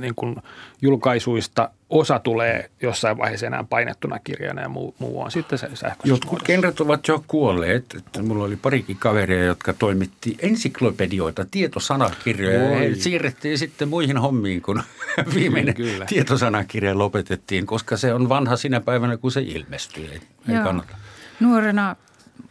[0.00, 0.36] niin kuin
[0.82, 6.04] julkaisuista osa tulee jossain vaiheessa enää painettuna kirjana ja muu, muu on sitten se sähköisessä
[6.04, 7.84] Jotkut genret ovat jo kuolleet.
[7.98, 12.78] Että mulla oli parikin kaveria, jotka toimitti ensiklopedioita, tietosanakirjoja.
[12.78, 14.82] He siirrettiin sitten muihin hommiin, kun
[15.34, 16.04] viimeinen Kyllä.
[16.04, 20.04] tietosanakirja lopetettiin, koska se on vanha sinä päivänä, kun se ilmestyy.
[20.04, 20.96] Ei, ei kannata.
[21.40, 21.96] Nuorena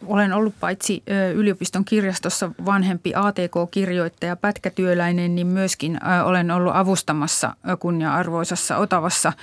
[0.06, 1.04] olen ollut paitsi
[1.36, 9.34] yliopiston kirjastossa vanhempi ATK-kirjoittaja, pätkätyöläinen, niin myöskin olen ollut avustamassa kunnia-arvoisassa Otavassa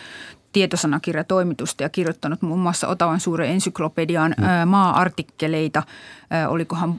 [0.57, 4.69] tietosanakirjatoimitusta ja kirjoittanut muun muassa Otavan suuren ensyklopedian mm.
[4.69, 5.83] maa-artikkeleita.
[6.49, 6.95] Olikohan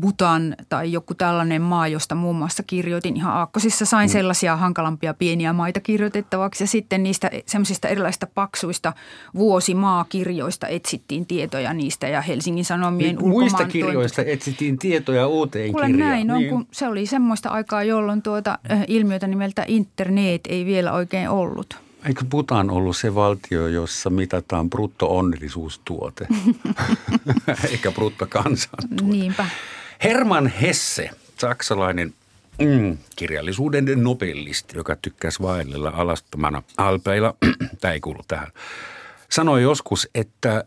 [0.00, 3.86] Butan tai joku tällainen maa, josta muun muassa kirjoitin ihan aakkosissa.
[3.86, 4.12] Sain mm.
[4.12, 8.92] sellaisia hankalampia pieniä maita kirjoitettavaksi ja sitten niistä semmoisista erilaisista paksuista
[9.34, 16.10] vuosimaakirjoista etsittiin tietoja niistä ja Helsingin Sanomien niin, Muista kirjoista etsittiin tietoja uuteen Kuule kirjaan.
[16.10, 16.50] näin on, niin.
[16.50, 21.85] kun se oli semmoista aikaa, jolloin tuota ilmiötä nimeltä internet ei vielä oikein ollut.
[22.06, 26.26] Eikö Bhutan ollut se valtio, jossa mitataan brutto-onnellisuustuote,
[27.70, 29.04] eikä bruttokansantuote?
[29.04, 29.46] Niinpä.
[30.02, 32.14] Herman Hesse, saksalainen
[32.58, 37.34] mm, kirjallisuuden nobelisti, joka tykkäsi vaellella alastomana alpeilla,
[37.80, 38.52] tämä ei kuulu tähän,
[39.28, 40.64] sanoi joskus, että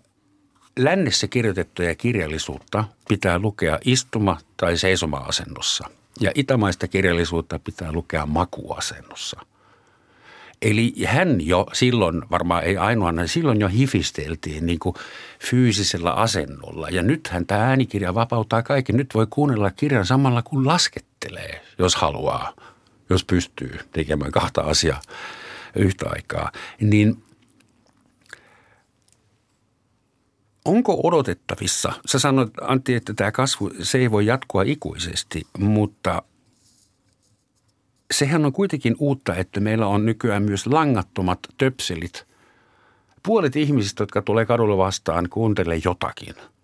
[0.80, 5.90] lännessä kirjoitettuja kirjallisuutta pitää lukea istuma- tai seisoma-asennossa.
[6.20, 9.40] Ja itämaista kirjallisuutta pitää lukea makuasennossa–
[10.62, 14.96] Eli hän jo silloin, varmaan ei ainoana, silloin jo hifisteltiin niin kuin
[15.50, 16.90] fyysisellä asennolla.
[16.90, 18.98] Ja nythän tämä äänikirja vapauttaa kaiken.
[18.98, 22.54] Nyt voi kuunnella kirjan samalla kun laskettelee, jos haluaa,
[23.10, 25.02] jos pystyy tekemään kahta asiaa
[25.76, 26.52] yhtä aikaa.
[26.82, 27.24] Niin
[30.66, 36.22] onko odotettavissa, sä sanoit Antti, että tämä kasvu, se ei voi jatkua ikuisesti, mutta
[38.14, 42.26] sehän on kuitenkin uutta, että meillä on nykyään myös langattomat töpselit.
[43.24, 46.36] Puolet ihmisistä, jotka tulee kadulla vastaan, kuuntelee jotakin–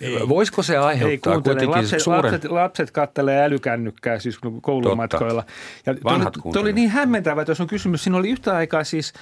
[0.00, 0.28] ei.
[0.28, 2.32] Voisiko se aiheuttaa ei, kuitenkin lapset, suuren...
[2.32, 5.44] Lapset, lapset kattelee älykännykkää siis koulumatkoilla.
[5.86, 9.12] Ja Vanhat tuo oli niin hämmentävä, että jos on kysymys, siinä oli yhtä aikaa siis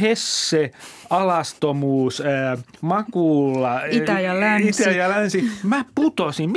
[0.00, 0.70] Hesse,
[1.10, 4.82] alastomuus, äh, Makuulla, Itä ja Länsi.
[4.82, 5.50] Itä ja Länsi.
[5.62, 6.52] Mä putosin.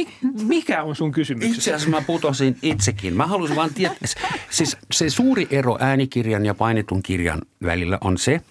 [0.48, 1.46] mikä on sun kysymys?
[1.46, 3.16] Itse asiassa mä putosin itsekin.
[3.18, 3.98] Mä halusin vaan tietää.
[4.50, 8.42] Siis se suuri ero äänikirjan ja painetun kirjan välillä on se,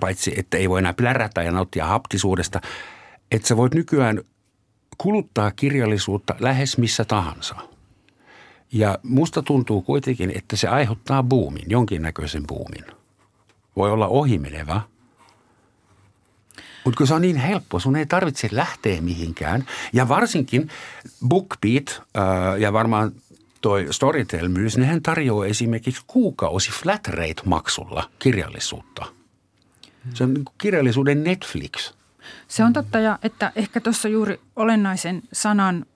[0.00, 2.60] paitsi että ei voi enää plärätä ja nauttia haptisuudesta,
[3.32, 4.20] että sä voit nykyään
[5.02, 7.54] kuluttaa kirjallisuutta lähes missä tahansa.
[8.72, 12.84] Ja musta tuntuu kuitenkin, että se aiheuttaa buumin, jonkinnäköisen buumin.
[13.76, 14.80] Voi olla ohimenevä,
[16.84, 19.66] mutta kun se on niin helppo, sun ei tarvitse lähteä mihinkään.
[19.92, 20.68] Ja varsinkin
[21.28, 23.12] BookBeat ää, ja varmaan
[23.60, 29.06] toi Storytel myös, nehän tarjoaa esimerkiksi kuukausi flat rate-maksulla kirjallisuutta.
[30.14, 31.92] Se on niin kirjallisuuden Netflix–
[32.52, 35.86] se on totta ja että ehkä tuossa juuri olennaisen sanan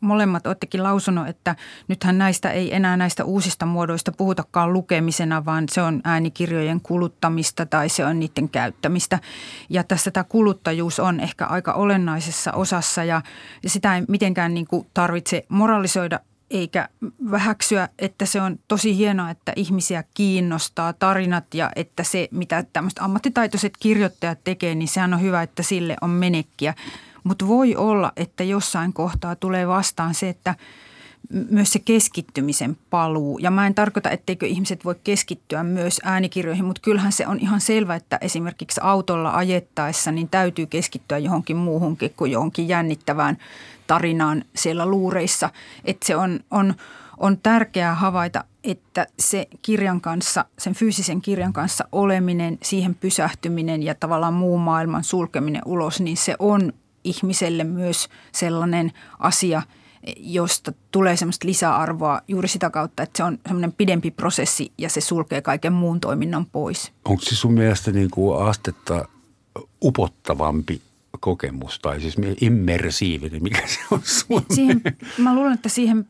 [0.00, 1.56] molemmat olettekin lausunut, että
[1.88, 7.88] nythän näistä ei enää näistä uusista muodoista puhutakaan lukemisena, vaan se on äänikirjojen kuluttamista tai
[7.88, 9.18] se on niiden käyttämistä.
[9.70, 13.22] Ja tässä tämä kuluttajuus on ehkä aika olennaisessa osassa ja
[13.66, 16.20] sitä ei mitenkään niin kuin tarvitse moralisoida
[16.52, 16.88] eikä
[17.30, 22.98] vähäksyä, että se on tosi hienoa, että ihmisiä kiinnostaa tarinat ja että se, mitä tämmöiset
[22.98, 26.74] ammattitaitoiset kirjoittajat tekee, niin sehän on hyvä, että sille on menekkiä.
[27.24, 30.54] Mutta voi olla, että jossain kohtaa tulee vastaan se, että
[31.50, 33.38] myös se keskittymisen paluu.
[33.38, 37.60] Ja mä en tarkoita, etteikö ihmiset voi keskittyä myös äänikirjoihin, mutta kyllähän se on ihan
[37.60, 43.38] selvä, että esimerkiksi autolla ajettaessa niin täytyy keskittyä johonkin muuhunkin kuin johonkin jännittävään
[43.86, 45.50] tarinaan siellä luureissa.
[45.84, 46.74] Että se on, on,
[47.18, 53.94] on tärkeää havaita, että se kirjan kanssa, sen fyysisen kirjan kanssa oleminen, siihen pysähtyminen ja
[53.94, 56.72] tavallaan muun maailman sulkeminen ulos, niin se on
[57.04, 59.62] ihmiselle myös sellainen asia,
[60.16, 65.00] josta tulee semmoista lisäarvoa juuri sitä kautta, että se on semmoinen pidempi prosessi ja se
[65.00, 66.92] sulkee kaiken muun toiminnan pois.
[67.04, 69.08] Onko se sun mielestä niin kuin astetta
[69.84, 70.80] upottavampi
[71.20, 74.44] kokemus tai siis immersiivinen, mikä se on sun?
[74.54, 74.82] Siihen,
[75.18, 76.06] mä luulen, että siihen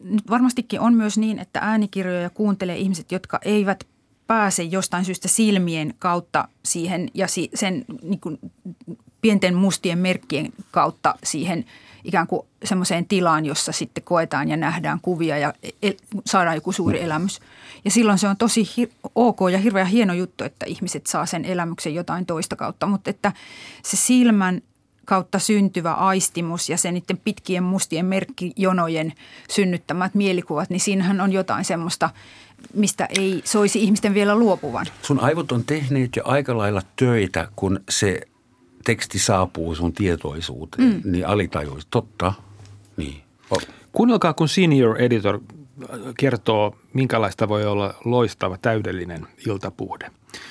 [0.00, 3.84] nyt varmastikin on myös niin, että äänikirjoja kuuntelee ihmiset, jotka eivät
[4.26, 8.38] pääse jostain syystä silmien kautta siihen ja sen niin kuin
[9.20, 11.64] pienten mustien merkkien kautta siihen
[12.04, 15.94] ikään kuin semmoiseen tilaan, jossa sitten koetaan ja nähdään kuvia ja el-
[16.26, 17.40] saadaan joku suuri elämys.
[17.84, 21.44] Ja silloin se on tosi hir- ok ja hirveän hieno juttu, että ihmiset saa sen
[21.44, 23.32] elämyksen jotain toista kautta, mutta että
[23.82, 24.62] se silmän
[25.04, 29.12] kautta syntyvä aistimus ja se niiden pitkien mustien merkkijonojen
[29.50, 32.10] synnyttämät mielikuvat, niin siinähän on jotain semmoista,
[32.74, 34.86] mistä ei soisi ihmisten vielä luopuvan.
[35.02, 38.20] Sun aivot on tehneet jo aika lailla töitä, kun se
[38.90, 41.12] teksti saapuu sun tietoisuuteen, mm.
[41.12, 41.86] niin alitajuisi.
[41.90, 42.32] Totta,
[42.96, 43.22] niin.
[43.92, 45.40] Kuunnelkaa, kun senior editor
[46.18, 50.10] kertoo, minkälaista voi olla loistava, täydellinen iltapuhde.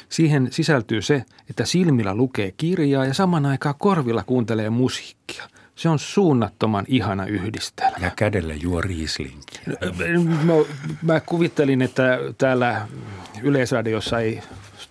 [0.09, 5.43] Siihen sisältyy se, että silmillä lukee kirjaa ja saman aikaan korvilla kuuntelee musiikkia.
[5.75, 7.97] Se on suunnattoman ihana yhdistelmä.
[8.01, 9.61] Ja kädellä juo riislinkiä.
[10.43, 10.53] Mä,
[11.01, 12.87] mä kuvittelin, että täällä
[13.41, 14.41] Yleisradiossa ei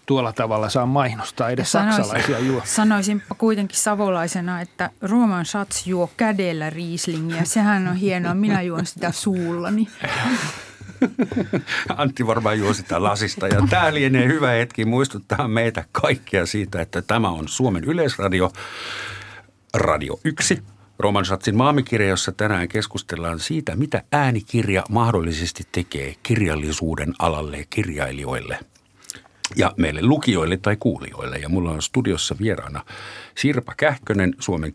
[0.09, 2.63] tuolla tavalla saa mainostaa edes sanoisin, saksalaisia juo.
[2.65, 7.45] Sanoisinpa kuitenkin savolaisena, että Roman Schatz juo kädellä riislingiä.
[7.45, 8.35] Sehän on hienoa.
[8.35, 9.89] Minä juon sitä suullani.
[11.97, 17.03] Antti varmaan juo sitä lasista ja tämä lienee hyvä hetki muistuttaa meitä kaikkia siitä, että
[17.03, 18.53] tämä on Suomen Yleisradio,
[19.75, 20.63] Radio 1.
[20.99, 28.59] Roman Schatzin maamikirja, jossa tänään keskustellaan siitä, mitä äänikirja mahdollisesti tekee kirjallisuuden alalle kirjailijoille
[29.57, 31.37] ja meille lukijoille tai kuulijoille.
[31.39, 32.85] Ja mulla on studiossa vieraana
[33.35, 34.73] Sirpa Kähkönen, Suomen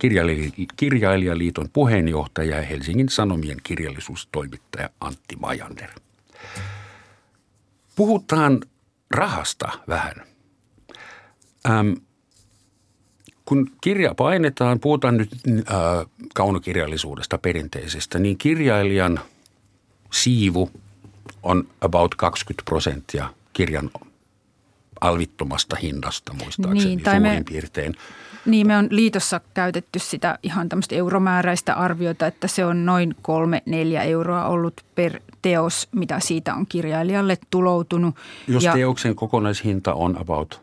[0.78, 5.90] kirjailijaliiton puheenjohtaja ja Helsingin Sanomien kirjallisuustoimittaja Antti Majander.
[7.96, 8.62] Puhutaan
[9.12, 10.16] rahasta vähän.
[11.70, 11.94] Ähm,
[13.46, 15.66] kun kirja painetaan, puhutaan nyt äh,
[16.34, 19.20] kaunokirjallisuudesta perinteisestä, niin kirjailijan
[20.14, 20.72] siivu
[21.44, 23.90] on about 20 prosenttia kirjan
[25.04, 27.96] alvittomasta hinnasta muistaakseni niin, suurin me, piirtein.
[28.46, 33.64] Niin, me on liitossa käytetty sitä ihan tämmöistä euromääräistä arviota, että se on noin kolme
[33.66, 38.16] neljä euroa ollut per teos, mitä siitä on kirjailijalle tuloutunut.
[38.48, 40.62] Jos ja, teoksen kokonaishinta on about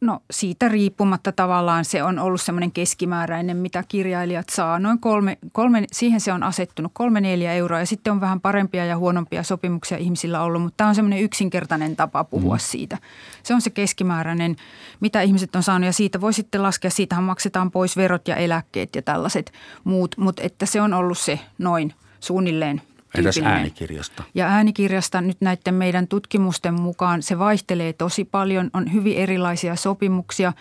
[0.00, 4.78] No siitä riippumatta tavallaan se on ollut semmoinen keskimääräinen, mitä kirjailijat saa.
[4.78, 8.84] Noin kolme, kolme, siihen se on asettunut kolme neljä euroa ja sitten on vähän parempia
[8.84, 12.60] ja huonompia sopimuksia ihmisillä ollut, mutta tämä on semmoinen yksinkertainen tapa puhua mm.
[12.60, 12.98] siitä.
[13.42, 14.56] Se on se keskimääräinen,
[15.00, 18.96] mitä ihmiset on saanut ja siitä voi sitten laskea, siitähän maksetaan pois verot ja eläkkeet
[18.96, 19.52] ja tällaiset
[19.84, 22.82] muut, mutta että se on ollut se noin suunnilleen–
[23.18, 24.22] Entäs äänikirjasta?
[24.34, 28.70] Ja äänikirjasta nyt näiden meidän tutkimusten mukaan se vaihtelee tosi paljon.
[28.72, 30.52] On hyvin erilaisia sopimuksia,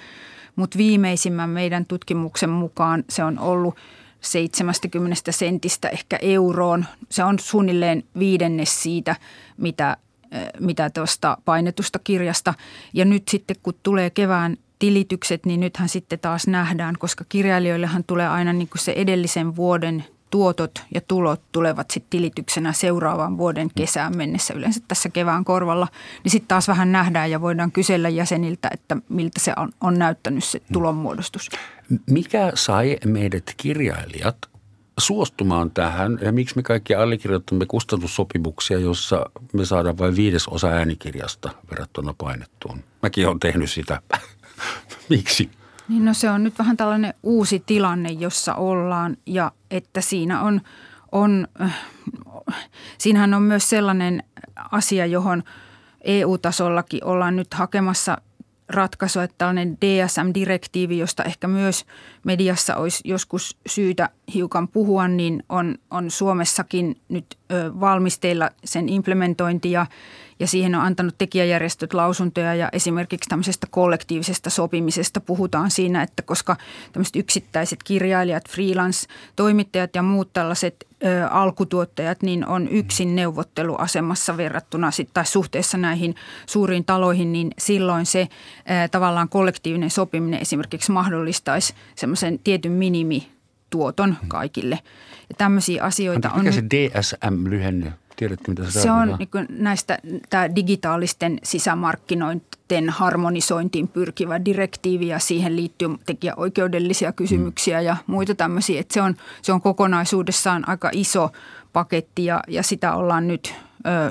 [0.55, 3.75] mutta viimeisimmän meidän tutkimuksen mukaan se on ollut
[4.21, 6.85] 70 sentistä ehkä euroon.
[7.09, 9.15] Se on suunnilleen viidennes siitä,
[9.57, 9.97] mitä,
[10.59, 12.53] mitä tuosta painetusta kirjasta.
[12.93, 18.27] Ja nyt sitten kun tulee kevään tilitykset, niin nythän sitten taas nähdään, koska kirjailijoillehan tulee
[18.27, 24.17] aina niin kuin se edellisen vuoden tuotot ja tulot tulevat sitten tilityksenä seuraavan vuoden kesään
[24.17, 25.87] mennessä, yleensä tässä kevään korvalla,
[26.23, 30.43] niin sitten taas vähän nähdään ja voidaan kysellä jäseniltä, että miltä se on, on näyttänyt
[30.43, 31.49] se tulonmuodostus.
[32.09, 34.37] Mikä sai meidät kirjailijat
[34.99, 42.13] suostumaan tähän ja miksi me kaikki allekirjoitamme kustannussopimuksia, jossa me saadaan vain viidesosa äänikirjasta verrattuna
[42.17, 42.83] painettuun?
[43.01, 44.01] Mäkin olen tehnyt sitä.
[45.09, 45.49] miksi?
[45.89, 50.61] Niin no se on nyt vähän tällainen uusi tilanne, jossa ollaan ja että siinä on,
[51.11, 51.77] on äh,
[52.97, 54.23] siinähän on myös sellainen
[54.71, 55.43] asia, johon
[56.03, 58.17] EU-tasollakin ollaan nyt hakemassa
[58.69, 61.85] ratkaisua, että tällainen DSM-direktiivi, josta ehkä myös
[62.23, 69.71] mediassa olisi joskus syytä hiukan puhua, niin on, on Suomessakin nyt ö, valmisteilla sen implementointi
[69.71, 69.85] ja
[70.39, 76.55] ja siihen on antanut tekijäjärjestöt lausuntoja ja esimerkiksi tämmöisestä kollektiivisesta sopimisesta puhutaan siinä, että koska
[76.91, 85.09] tämmöiset yksittäiset kirjailijat, freelance-toimittajat ja muut tällaiset ö, alkutuottajat, niin on yksin neuvotteluasemassa verrattuna sit,
[85.13, 86.15] tai suhteessa näihin
[86.45, 93.27] suuriin taloihin, niin silloin se ö, tavallaan kollektiivinen sopiminen esimerkiksi mahdollistaisi semmoisen tietyn minimi
[93.69, 94.79] tuoton kaikille.
[95.29, 96.45] Ja tämmöisiä asioita mikä on...
[96.45, 99.99] Mikä se DSM-lyhenne Tiedätkö, mitä se, se on niin näistä
[100.29, 107.85] tämä digitaalisten sisämarkkinoiden harmonisointiin pyrkivä direktiivi ja siihen liittyy tekijäoikeudellisia kysymyksiä mm.
[107.85, 108.79] ja muita tämmöisiä.
[108.79, 111.31] Että se, on, se on kokonaisuudessaan aika iso
[111.73, 113.53] paketti ja, ja sitä ollaan nyt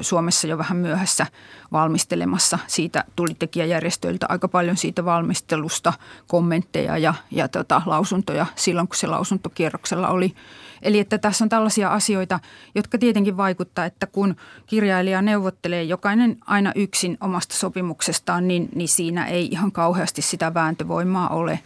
[0.01, 1.27] Suomessa jo vähän myöhässä
[1.73, 2.59] valmistelemassa.
[2.67, 5.93] Siitä tuli tekijäjärjestöiltä aika paljon siitä valmistelusta
[6.27, 10.35] kommentteja ja, ja tota, lausuntoja silloin, kun se lausuntokierroksella oli–
[10.85, 12.41] Eli että tässä on tällaisia asioita,
[12.75, 19.27] jotka tietenkin vaikuttaa, että kun kirjailija neuvottelee jokainen aina yksin omasta sopimuksestaan, niin, niin siinä
[19.27, 21.61] ei ihan kauheasti sitä vääntövoimaa ole.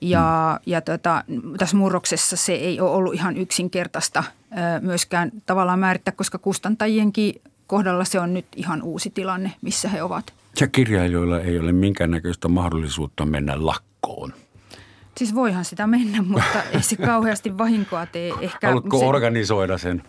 [0.00, 0.72] Ja, mm.
[0.72, 1.24] ja tota,
[1.58, 4.24] tässä murroksessa se ei ole ollut ihan yksinkertaista
[4.80, 10.34] myöskään tavallaan määrittää, koska kustantajienkin kohdalla se on nyt ihan uusi tilanne, missä he ovat.
[10.60, 14.34] Ja kirjailijoilla ei ole minkäännäköistä mahdollisuutta mennä lakkoon.
[15.16, 18.32] Siis voihan sitä mennä, mutta ei se kauheasti vahinkoa tee.
[18.40, 20.02] Ehkä Haluatko se, organisoida sen?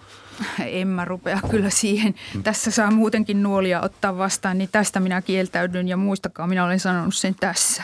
[0.59, 2.15] En mä rupea kyllä siihen.
[2.43, 7.15] Tässä saa muutenkin nuolia ottaa vastaan, niin tästä minä kieltäydyn ja muistakaa, minä olen sanonut
[7.15, 7.83] sen tässä.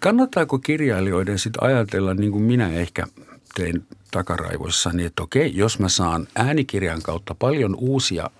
[0.00, 3.06] Kannattaako kirjailijoiden sitten ajatella, niin kuin minä ehkä
[3.54, 8.30] tein takaraivoissani, että okei, jos mä saan äänikirjan kautta paljon uusia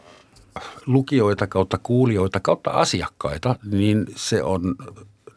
[0.86, 4.76] lukijoita kautta kuulijoita kautta asiakkaita, niin se on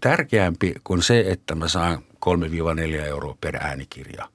[0.01, 4.29] tärkeämpi kuin se, että mä saan 3-4 euroa per äänikirja.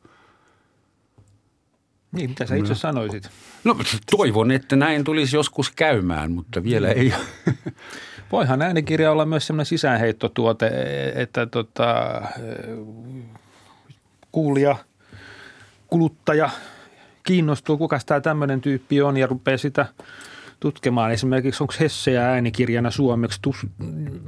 [2.12, 3.30] Niin, mitä sä itse sanoisit?
[3.64, 3.76] No
[4.16, 7.14] toivon, että näin tulisi joskus käymään, mutta vielä ei.
[8.32, 10.70] Voihan äänikirja olla myös sellainen sisäänheittotuote,
[11.14, 12.22] että tota,
[14.32, 14.76] kuulija,
[15.91, 16.51] kuluttaja
[17.22, 19.86] kiinnostuu, kuka tämä tämmöinen tyyppi on ja rupeaa sitä
[20.61, 21.12] tutkimaan.
[21.12, 23.38] Esimerkiksi onko Hesseä äänikirjana suomeksi?
[23.43, 24.20] Tus, tuskin,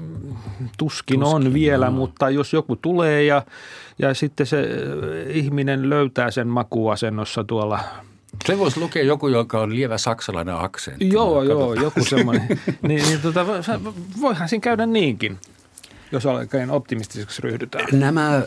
[0.78, 1.92] tuskin on vielä, no.
[1.92, 3.42] mutta jos joku tulee ja,
[3.98, 4.68] ja sitten se
[5.28, 7.80] ihminen löytää sen makuasennossa tuolla
[8.46, 11.08] se voisi lukea joku, joka on lievä saksalainen aksentti.
[11.08, 12.48] Joo, joo, joku semmoinen.
[12.88, 13.46] niin, niin tota,
[14.20, 15.38] voihan siinä käydä niinkin
[16.12, 17.86] jos oikein optimistiseksi ryhdytään?
[17.92, 18.44] Nämä äh,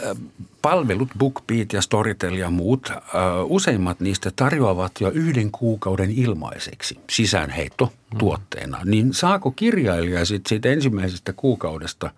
[0.62, 3.00] palvelut, BookBeat ja Storytel ja muut, äh,
[3.44, 8.80] useimmat niistä tarjoavat jo yhden kuukauden ilmaiseksi sisäänheitto tuotteena.
[8.84, 8.92] Mm.
[8.92, 12.12] Niin saako kirjailija sitten siitä ensimmäisestä kuukaudesta,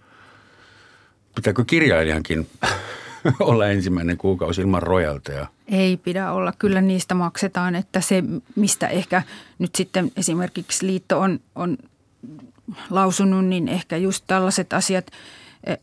[1.36, 2.48] pitääkö kirjailijankin
[3.39, 5.48] olla ensimmäinen kuukausi ilman rojalteja?
[5.68, 6.54] Ei pidä olla.
[6.60, 8.24] Kyllä niistä maksetaan, että se
[8.56, 9.24] mistä ehkä
[9.60, 11.78] nyt sitten esimerkiksi liitto on, on
[12.89, 15.11] lausunut, niin ehkä just tällaiset asiat–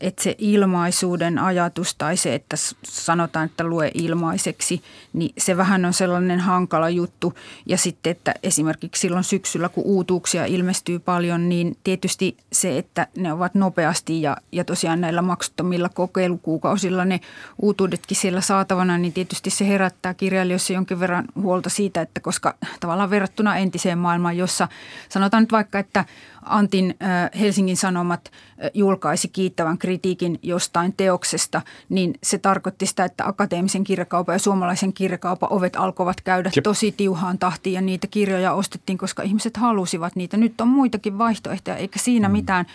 [0.01, 4.81] että se ilmaisuuden ajatus tai se, että sanotaan, että lue ilmaiseksi,
[5.13, 7.33] niin se vähän on sellainen hankala juttu.
[7.65, 13.33] Ja sitten, että esimerkiksi silloin syksyllä, kun uutuuksia ilmestyy paljon, niin tietysti se, että ne
[13.33, 17.19] ovat nopeasti ja, ja tosiaan näillä maksuttomilla kokeilukuukausilla ne
[17.61, 23.09] uutuudetkin siellä saatavana, niin tietysti se herättää kirjailijoissa jonkin verran huolta siitä, että koska tavallaan
[23.09, 24.67] verrattuna entiseen maailmaan, jossa
[25.09, 26.05] sanotaan nyt vaikka, että
[26.45, 26.95] Antin
[27.39, 28.31] Helsingin Sanomat
[28.73, 35.53] julkaisi kiittävän kritiikin jostain teoksesta, niin se tarkoitti sitä, että akateemisen kirjakaupan ja suomalaisen kirjakaupan
[35.53, 36.63] ovet alkoivat käydä Jep.
[36.63, 40.37] tosi tiuhaan tahtiin ja niitä kirjoja ostettiin, koska ihmiset halusivat niitä.
[40.37, 42.31] Nyt on muitakin vaihtoehtoja, eikä siinä mm.
[42.31, 42.65] mitään,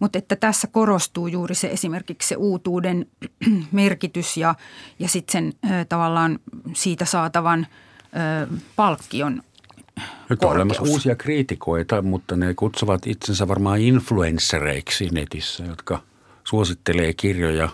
[0.00, 3.06] mutta että tässä korostuu juuri se esimerkiksi se uutuuden
[3.72, 4.54] merkitys ja,
[4.98, 5.52] ja sitten sen
[5.88, 6.38] tavallaan
[6.72, 7.66] siitä saatavan
[8.76, 9.42] palkkion
[10.30, 16.02] nyt on olemassa uusia kriitikoita, mutta ne kutsuvat itsensä varmaan influenssereiksi netissä, jotka
[16.44, 17.68] suosittelee kirjoja.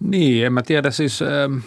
[0.00, 1.58] Niin, en mä tiedä siis ähm,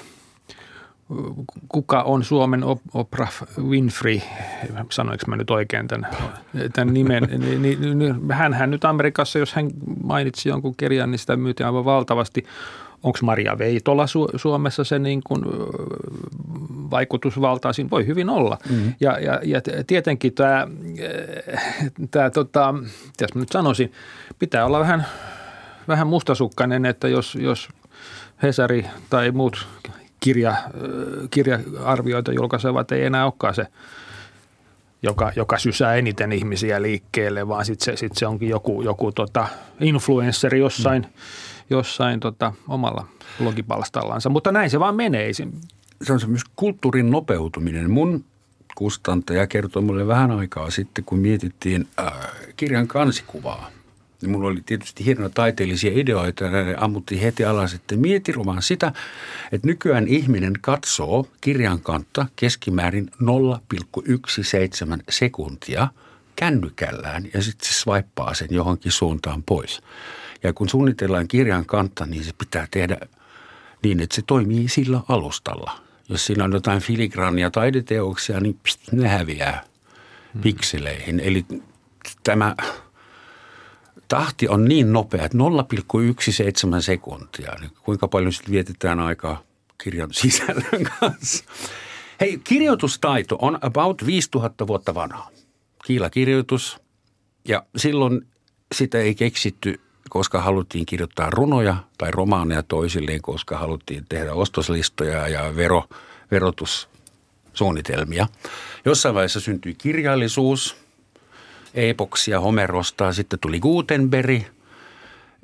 [1.70, 4.22] kuka on Suomen Oprah Winfrey,
[4.90, 6.08] sanoinko mä nyt oikein tämän,
[6.74, 7.24] tämän nimen,
[8.32, 9.70] hänhän nyt Amerikassa, jos hän
[10.04, 12.46] mainitsi jonkun kirjan, niin sitä myytiin aivan valtavasti
[13.06, 15.42] onko Maria Veitola Su- Suomessa se niin kuin
[16.92, 17.90] vaikutusvaltaisin?
[17.90, 18.58] Voi hyvin olla.
[18.70, 18.94] Mm-hmm.
[19.00, 20.68] Ja, ja, ja tietenkin tämä,
[22.12, 23.92] tämä tota, mitä mä nyt sanoisin,
[24.40, 25.06] pitää olla vähän,
[25.88, 27.70] vähän mustasukkainen, että jos, jos
[28.44, 29.68] Hesari tai muut
[30.20, 30.56] kirja,
[31.32, 33.68] kirja-arvioita julkaisevat ei enää olekaan se
[35.02, 39.48] joka, joka sysää eniten ihmisiä liikkeelle, vaan sitten se, sit se onkin joku, joku tota
[39.80, 41.10] influensseri jossain, mm
[41.70, 43.08] jossain tota, omalla
[43.38, 45.32] blogipalstallansa, mutta näin se vaan menee.
[46.02, 47.92] Se on se myös kulttuurin nopeutuminen.
[47.92, 48.26] Mun
[48.76, 52.14] kustantaja kertoi mulle vähän aikaa sitten, kun mietittiin äh,
[52.58, 53.72] kirjan kansikuvaa.
[54.22, 58.62] Niin mulla oli tietysti hienoja taiteellisia ideoita ja ne ammuttiin heti alas, että mieti vaan
[58.62, 58.94] sitä,
[59.52, 63.10] että nykyään ihminen katsoo kirjan kantta keskimäärin
[64.98, 65.88] 0,17 sekuntia
[66.36, 69.82] kännykällään ja sitten se swipeaa sen johonkin suuntaan pois.
[70.44, 72.98] Ja kun suunnitellaan kirjan kantta, niin se pitää tehdä
[73.84, 75.80] niin, että se toimii sillä alustalla.
[76.10, 79.64] Jos siinä on jotain filigraania taideteoksia, niin pst, ne häviää
[80.34, 80.42] hmm.
[80.42, 81.20] pikseleihin.
[81.20, 81.46] Eli
[82.24, 82.56] tämä
[84.08, 85.38] tahti on niin nopea, että
[86.76, 87.56] 0,17 sekuntia.
[87.62, 89.44] Niin kuinka paljon sitten vietetään aikaa
[89.84, 91.44] kirjan sisällön kanssa.
[92.20, 95.32] Hei, kirjoitustaito on about 5000 vuotta vanha.
[95.86, 96.78] Kiilakirjoitus.
[97.48, 98.28] Ja silloin
[98.76, 105.56] sitä ei keksitty koska haluttiin kirjoittaa runoja tai romaaneja toisilleen, koska haluttiin tehdä ostoslistoja ja
[105.56, 105.84] vero,
[106.32, 108.28] verotussuunnitelmia.
[108.86, 110.76] Jossain vaiheessa syntyi kirjallisuus,
[111.74, 114.44] epoksia Homerosta, sitten tuli Gutenberg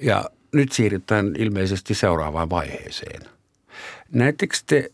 [0.02, 3.22] ja nyt siirrytään ilmeisesti seuraavaan vaiheeseen.
[4.12, 4.92] Näettekö te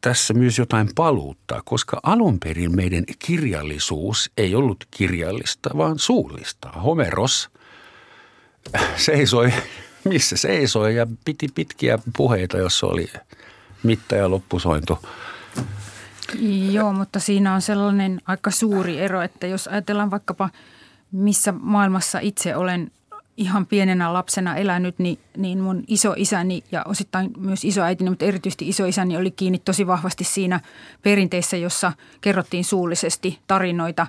[0.00, 6.68] tässä myös jotain paluutta, koska alun perin meidän kirjallisuus ei ollut kirjallista, vaan suullista.
[6.68, 7.50] Homeros
[8.96, 9.52] seisoi,
[10.04, 13.10] missä seisoi ja piti pitkiä puheita, jos oli
[13.82, 14.98] mitta ja loppusointu.
[16.72, 20.50] Joo, mutta siinä on sellainen aika suuri ero, että jos ajatellaan vaikkapa
[21.12, 22.90] missä maailmassa itse olen
[23.36, 29.16] ihan pienenä lapsena elänyt, niin, niin mun isoisäni ja osittain myös isoäitini, mutta erityisesti isoisäni
[29.16, 30.60] oli kiinni tosi vahvasti siinä
[31.02, 34.06] perinteessä, jossa kerrottiin suullisesti tarinoita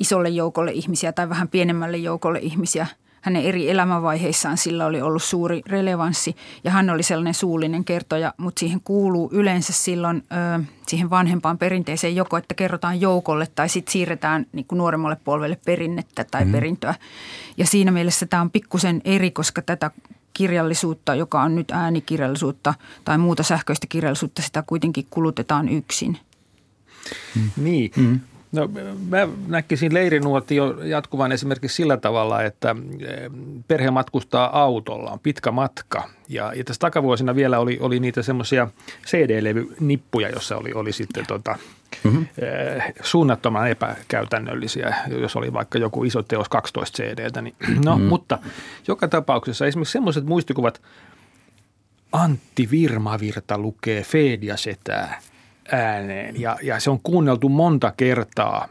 [0.00, 2.86] isolle joukolle ihmisiä tai vähän pienemmälle joukolle ihmisiä–
[3.22, 8.60] hänen eri elämänvaiheissaan sillä oli ollut suuri relevanssi ja hän oli sellainen suullinen kertoja, mutta
[8.60, 10.24] siihen kuuluu yleensä silloin
[10.58, 15.58] ö, siihen vanhempaan perinteeseen joko, että kerrotaan joukolle tai sitten siirretään niin kuin nuoremmalle polvelle
[15.64, 16.52] perinnettä tai mm.
[16.52, 16.94] perintöä.
[17.56, 19.90] Ja siinä mielessä tämä on pikkusen eri, koska tätä
[20.34, 26.18] kirjallisuutta, joka on nyt äänikirjallisuutta tai muuta sähköistä kirjallisuutta, sitä kuitenkin kulutetaan yksin.
[27.34, 27.50] Mm.
[27.56, 28.20] Niin, mm.
[28.52, 28.70] No
[29.08, 33.30] mä näkisin leirinuotio jatkuvan esimerkiksi sillä tavalla, että eh,
[33.68, 36.08] perhe matkustaa autolla, on pitkä matka.
[36.28, 38.68] Ja, ja tässä takavuosina vielä oli, oli niitä semmoisia
[39.06, 41.58] CD-levynippuja, jossa oli, oli sitten tota,
[42.04, 42.26] mm-hmm.
[42.38, 47.42] eh, suunnattoman epäkäytännöllisiä, jos oli vaikka joku iso teos 12 CDltä.
[47.42, 48.08] Niin, no, mm-hmm.
[48.08, 48.38] mutta
[48.88, 50.82] joka tapauksessa esimerkiksi semmoiset muistikuvat,
[52.12, 55.18] Antti Virmavirta lukee Feedia setää–
[55.72, 58.68] ääneen ja, ja se on kuunneltu monta kertaa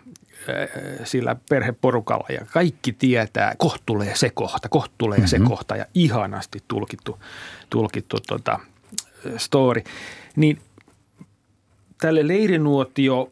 [0.50, 0.70] äh,
[1.04, 5.28] sillä perheporukalla ja kaikki tietää, kohta tulee se kohta, kohta tulee mm-hmm.
[5.28, 7.20] se kohta ja ihanasti tulkittu,
[7.70, 8.60] tulkittu tota,
[9.38, 9.82] story.
[10.36, 10.60] Niin
[12.02, 13.32] tälle leirinuotio,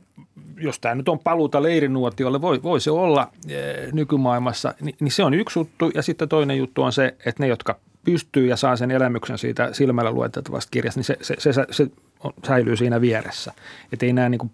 [0.58, 5.24] jos tämä nyt on paluuta leirinuotiolle, voi, voi se olla äh, nykymaailmassa, niin, niin se
[5.24, 8.76] on yksi juttu ja sitten toinen juttu on se, että ne, jotka pystyy ja saa
[8.76, 11.88] sen elämyksen siitä silmällä luettavasta kirjasta, niin se, se, se, se
[12.48, 13.54] säilyy siinä vieressä.
[13.94, 14.52] Että ei nämä niin kuin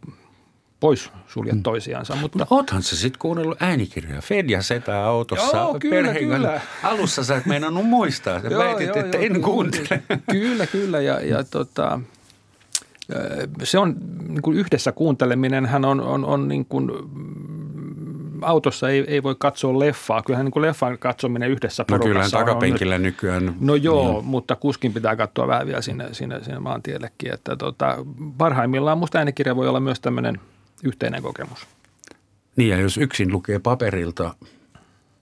[0.80, 1.64] pois sulje mm.
[1.64, 2.16] toisiansa.
[2.16, 2.40] Mutta...
[2.40, 4.22] No oothan se sitten kuunnellut äänikirjoja.
[4.22, 6.62] Fedja setää autossa joo, kyllä, kyllä.
[6.84, 8.42] Alussa sä et meinannut muistaa.
[8.42, 10.04] Sä joo, väitit, joo, että joo, en kuuntele.
[10.32, 11.02] Kyllä, kyllä.
[11.02, 12.00] Ja, ja tota,
[13.64, 13.96] se on
[14.28, 16.92] niin kuin yhdessä kuunteleminen hän on, on, on niin kuin
[18.42, 20.22] autossa ei, ei voi katsoa leffaa.
[20.22, 23.56] Kyllähän niin kuin leffan katsominen yhdessä no porukassa No kyllähän takapenkillä on nyt, nykyään.
[23.60, 24.26] No joo, niin.
[24.26, 27.34] mutta kuskin pitää katsoa vähän vielä sinne, sinne, sinne maantiellekin.
[27.34, 28.06] Että tota,
[28.38, 30.40] parhaimmillaan musta äänikirja voi olla myös tämmöinen
[30.84, 31.68] yhteinen kokemus.
[32.56, 34.36] Niin ja jos yksin lukee paperilta,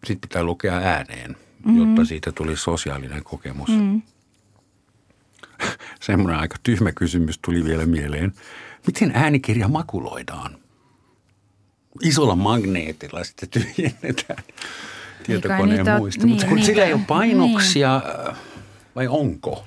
[0.03, 1.31] sitten pitää lukea ääneen,
[1.65, 1.79] mm-hmm.
[1.79, 3.69] jotta siitä tuli sosiaalinen kokemus.
[3.73, 4.01] Mm-hmm.
[5.99, 8.33] Semmoinen aika tyhmä kysymys tuli vielä mieleen.
[8.87, 10.57] Miten äänikirja makuloidaan?
[12.01, 14.43] Isolla magneetilla sitten tyhjennetään
[15.23, 16.25] tietokoneen niitä, muista.
[16.25, 18.35] Niin, Mutta kun niitä, sillä ei ole painoksia, niin.
[18.95, 19.65] vai onko?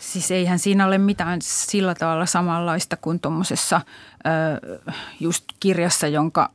[0.00, 3.80] Siis eihän siinä ole mitään sillä tavalla samanlaista kuin tuommoisessa
[5.20, 6.50] just kirjassa, jonka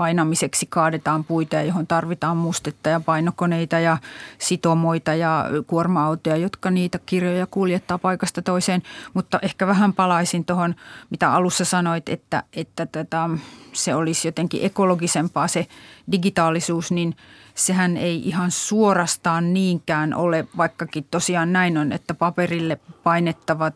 [0.00, 3.98] painamiseksi kaadetaan puita johon tarvitaan mustetta ja painokoneita ja
[4.38, 8.82] sitomoita ja kuorma-autoja, jotka niitä kirjoja kuljettaa paikasta toiseen.
[9.14, 10.74] Mutta ehkä vähän palaisin tuohon,
[11.10, 13.30] mitä alussa sanoit, että, että tätä,
[13.72, 15.66] se olisi jotenkin ekologisempaa se
[16.12, 17.16] digitaalisuus, niin–
[17.54, 23.72] sehän ei ihan suorastaan niinkään ole, vaikkakin tosiaan näin on, että paperille painettava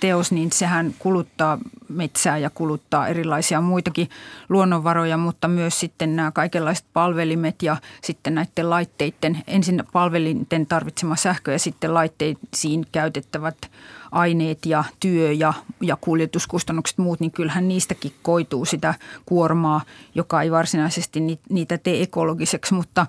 [0.00, 1.58] teos, niin sehän kuluttaa
[1.88, 4.10] metsää ja kuluttaa erilaisia muitakin
[4.48, 11.52] luonnonvaroja, mutta myös sitten nämä kaikenlaiset palvelimet ja sitten näiden laitteiden, ensin palvelinten tarvitsema sähkö
[11.52, 13.70] ja sitten laitteisiin käytettävät
[14.12, 18.94] aineet ja työ ja, ja kuljetuskustannukset muut, niin kyllähän niistäkin koituu sitä
[19.26, 19.80] kuormaa,
[20.14, 23.06] joka ei varsinaisesti niitä tee ekologiseksi, mutta...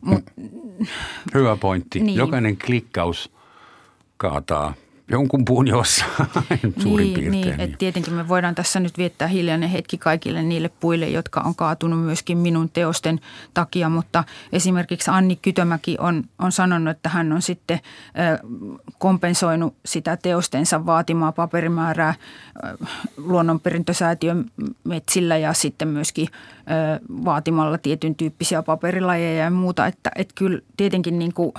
[0.00, 0.32] mutta
[1.34, 2.00] Hyvä pointti.
[2.00, 2.18] Niin.
[2.18, 3.30] Jokainen klikkaus
[4.16, 4.74] kaataa
[5.12, 6.10] jonkun puun jossain
[6.82, 7.30] suurin niin, piirtein.
[7.30, 11.54] Niin, että tietenkin me voidaan tässä nyt viettää hiljainen hetki kaikille niille puille, jotka on
[11.54, 13.20] kaatunut myöskin minun teosten
[13.54, 17.80] takia, mutta esimerkiksi Anni Kytömäki on, on sanonut, että hän on sitten
[18.98, 22.14] kompensoinut sitä teostensa vaatimaa paperimäärää
[23.16, 24.44] luonnonperintösäätiön
[24.84, 26.28] metsillä ja sitten myöskin
[27.24, 31.52] vaatimalla tietyn tyyppisiä paperilajeja ja muuta, että, että kyllä tietenkin niin kuin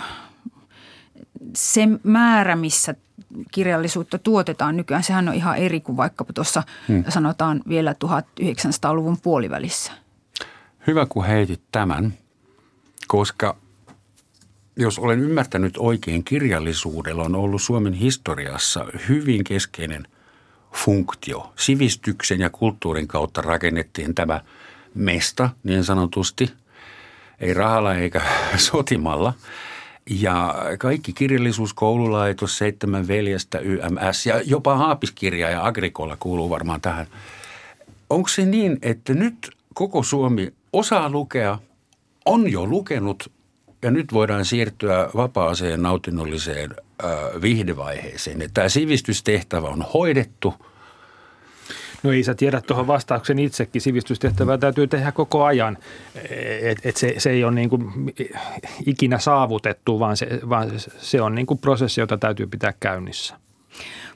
[1.55, 2.95] se määrä, missä
[3.51, 7.03] kirjallisuutta tuotetaan nykyään, sehän on ihan eri kuin vaikka tuossa hmm.
[7.09, 9.91] sanotaan vielä 1900-luvun puolivälissä.
[10.88, 12.13] Hyvä, kun heitit tämän,
[13.07, 13.57] koska
[14.76, 20.07] jos olen ymmärtänyt oikein, kirjallisuudella on ollut Suomen historiassa hyvin keskeinen
[20.74, 21.53] funktio.
[21.55, 24.41] Sivistyksen ja kulttuurin kautta rakennettiin tämä
[24.95, 26.53] mesta niin sanotusti,
[27.39, 28.21] ei rahalla eikä
[28.57, 29.34] sotimalla–
[30.09, 37.07] Ja kaikki kirjallisuus, koululaitos, seitsemän veljestä, YMS ja jopa Haapiskirja ja Agrikola kuuluu varmaan tähän.
[38.09, 41.57] Onko se niin, että nyt koko Suomi osaa lukea,
[42.25, 43.31] on jo lukenut
[43.81, 46.71] ja nyt voidaan siirtyä vapaaseen nautinnolliseen
[47.03, 48.49] äh, vihdevaiheeseen.
[48.53, 50.53] Tämä sivistystehtävä on hoidettu–
[52.03, 53.81] No ei sä tiedä tuohon vastauksen itsekin.
[53.81, 55.77] Sivistystehtävää täytyy tehdä koko ajan.
[56.61, 58.13] Et, et se, se ei ole niin kuin
[58.85, 63.35] ikinä saavutettu, vaan se, vaan se on niin kuin prosessi, jota täytyy pitää käynnissä.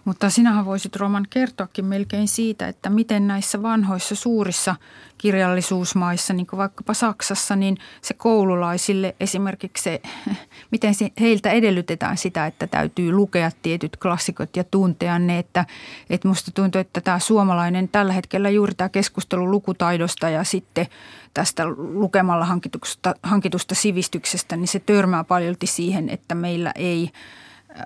[0.08, 4.76] Mutta sinähän voisit Roman kertoakin melkein siitä, että miten näissä vanhoissa suurissa
[5.18, 10.02] kirjallisuusmaissa, niin kuin vaikkapa Saksassa, niin se koululaisille esimerkiksi se,
[10.72, 15.66] miten se, heiltä edellytetään sitä, että täytyy lukea tietyt klassikot ja tuntea ne, että,
[16.10, 20.88] että musta tuntuu, että tämä suomalainen tällä hetkellä juuri tämä keskustelu lukutaidosta ja sitten
[21.34, 27.10] tästä lukemalla hankitusta, hankitusta sivistyksestä, niin se törmää paljolti siihen, että meillä ei–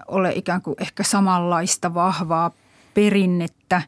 [0.08, 2.52] ole ikään kuin ehkä samanlaista vahvaa
[2.94, 3.82] perinnettä,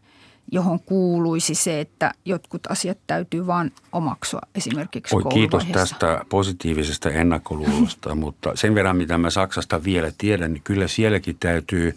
[0.51, 8.15] johon kuuluisi se, että jotkut asiat täytyy vain omaksua esimerkiksi Oi, Kiitos tästä positiivisesta ennakkoluulosta,
[8.23, 11.95] mutta sen verran mitä mä Saksasta vielä tiedän, niin kyllä sielläkin täytyy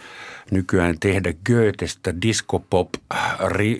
[0.50, 2.88] nykyään tehdä Goethestä discopop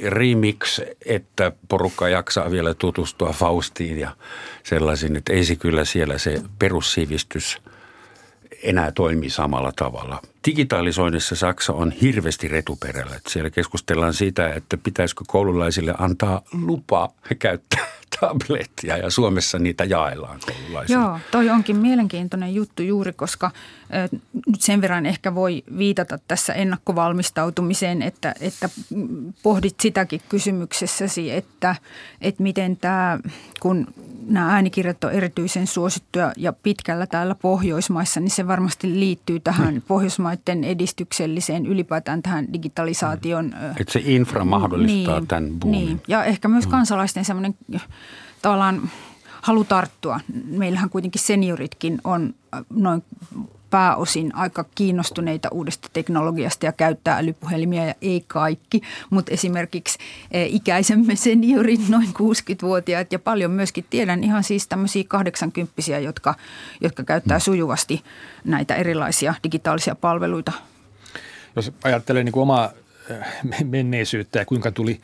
[0.09, 4.17] remix, että porukka jaksaa vielä tutustua Faustiin ja
[4.63, 7.59] sellaisin, että ei se kyllä siellä se perussivistys–
[8.63, 10.23] enää toimii samalla tavalla.
[10.47, 13.21] Digitalisoinnissa Saksa on hirveästi retuperällä.
[13.29, 17.87] Siellä keskustellaan siitä, että pitäisikö koululaisille antaa lupa käyttää
[18.21, 21.03] tablettia ja Suomessa niitä jaellaan koululaisille.
[21.03, 23.51] Joo, toi onkin mielenkiintoinen juttu juuri, koska
[24.47, 28.69] nyt sen verran ehkä voi viitata tässä ennakkovalmistautumiseen, että, että
[29.43, 31.77] pohdit sitäkin kysymyksessäsi, että,
[32.21, 33.19] että miten tämä,
[33.61, 33.87] kun
[34.29, 39.83] nämä äänikirjat on erityisen suosittuja ja pitkällä täällä Pohjoismaissa, niin se varmasti liittyy tähän mm.
[39.89, 43.45] Pohjoismaiden edistykselliseen ylipäätään tähän digitalisaation.
[43.45, 43.71] Mm.
[43.81, 45.87] Että se infra mahdollistaa niin, tämän boomin.
[45.87, 46.71] Niin, ja ehkä myös mm.
[46.71, 47.55] kansalaisten semmoinen
[48.43, 48.91] tavallaan
[49.43, 50.21] halu tarttua.
[50.45, 52.35] Meillähän kuitenkin senioritkin on
[52.71, 53.05] noin
[53.71, 59.99] pääosin aika kiinnostuneita uudesta teknologiasta ja käyttää älypuhelimia ja ei kaikki, mutta esimerkiksi
[60.31, 66.35] eh, ikäisemme seniorit, noin 60-vuotiaat ja paljon myöskin tiedän ihan siis tämmöisiä 80 jotka,
[66.81, 67.43] jotka käyttää mm.
[67.43, 68.03] sujuvasti
[68.45, 70.53] näitä erilaisia digitaalisia palveluita.
[71.57, 72.71] Jos ajattelee niin kuin omaa
[73.11, 75.01] eh, menneisyyttä ja kuinka tuli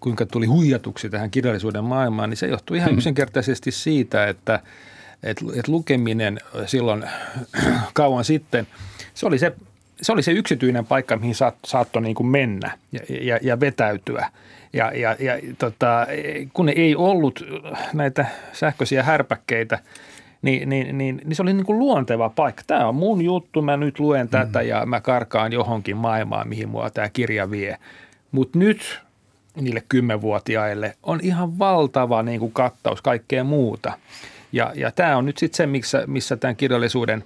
[0.00, 2.96] kuinka tuli huijatuksi tähän kirjallisuuden maailmaan, niin se johtuu ihan mm.
[2.96, 4.60] yksinkertaisesti siitä, että–
[5.24, 7.04] että et lukeminen silloin
[7.94, 8.66] kauan sitten,
[9.14, 9.52] se oli se,
[10.02, 14.30] se oli se yksityinen paikka, mihin saat, saattoi niin kuin mennä ja, ja, ja vetäytyä.
[14.72, 16.06] Ja, ja, ja tota,
[16.52, 17.44] kun ei ollut
[17.92, 19.78] näitä sähköisiä härpäkkeitä,
[20.42, 22.62] niin, niin, niin, niin se oli niin kuin luonteva paikka.
[22.66, 24.68] Tämä on mun juttu, mä nyt luen tätä mm.
[24.68, 27.76] ja mä karkaan johonkin maailmaan, mihin mua tämä kirja vie.
[28.32, 29.00] Mutta nyt
[29.60, 33.92] niille kymmenvuotiaille on ihan valtava niin kuin kattaus kaikkea muuta–
[34.54, 37.24] ja, ja tämä on nyt sitten se, missä, missä tämän kirjallisuuden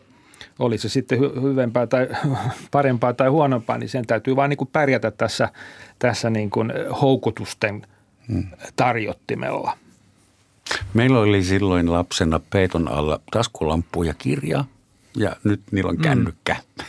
[0.58, 2.08] oli se sitten hyvempää tai
[2.70, 5.48] parempaa tai huonompaa, niin sen täytyy vain niin kuin pärjätä tässä,
[5.98, 6.72] tässä niin kuin
[7.02, 7.86] houkutusten
[8.28, 8.44] hmm.
[8.76, 9.78] tarjottimella.
[10.94, 14.64] Meillä oli silloin lapsena peiton alla taskulampu ja kirja
[15.16, 16.02] ja nyt niillä on hmm.
[16.02, 16.56] kännykkä.
[16.78, 16.84] Mm.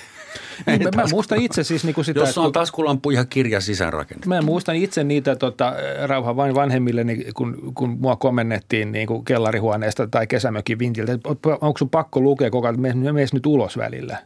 [0.66, 2.20] Niin, mä, mä muistan itse siis niin kuin sitä.
[2.20, 4.30] Jos on taskulampu ja kirja sisäänrakennettu.
[4.30, 5.74] Mä muistan itse niitä tota,
[6.05, 11.20] rauha vain vanhemmille, niin kun, kun mua komennettiin niin kuin kellarihuoneesta tai kesämökin vintiltä,
[11.62, 14.18] onko sun pakko lukea koko ajan, että mene nyt ulos välillä.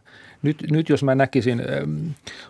[0.41, 1.87] Nyt, nyt jos mä näkisin ö,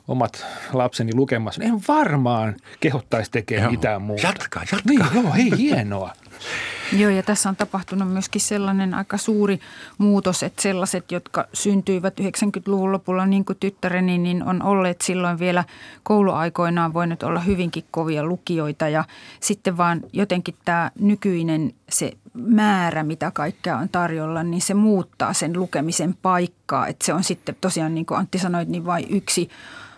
[0.07, 4.27] omat lapseni lukemassa, niin en varmaan kehottaisi tekemään mitään muuta.
[4.27, 4.89] Jatka, jatka.
[4.89, 6.13] Niin, joo, hei, hienoa.
[6.91, 9.59] Joo, ja tässä on tapahtunut myöskin sellainen aika suuri
[9.97, 15.63] muutos, että sellaiset, jotka syntyivät 90-luvun lopulla, niin kuin tyttäreni, niin on olleet silloin vielä
[16.03, 18.89] kouluaikoinaan voinut olla hyvinkin kovia lukijoita.
[18.89, 19.03] Ja
[19.39, 25.59] sitten vaan jotenkin tämä nykyinen se määrä, mitä kaikkea on tarjolla, niin se muuttaa sen
[25.59, 26.87] lukemisen paikkaa.
[26.87, 29.49] Että se on sitten tosiaan, niin kuin Antti sanoi, niin vain yksi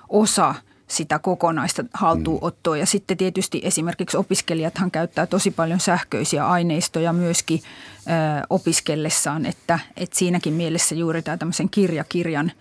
[0.09, 0.55] osa–
[0.87, 2.77] sitä kokonaista haltuunottoa.
[2.77, 10.17] Ja sitten tietysti esimerkiksi opiskelijathan käyttää tosi paljon sähköisiä aineistoja myöskin ö, opiskellessaan, että, että
[10.17, 12.51] siinäkin mielessä juuri tämä tämmöisen kirjakirjan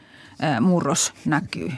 [0.56, 1.72] ö, murros näkyy.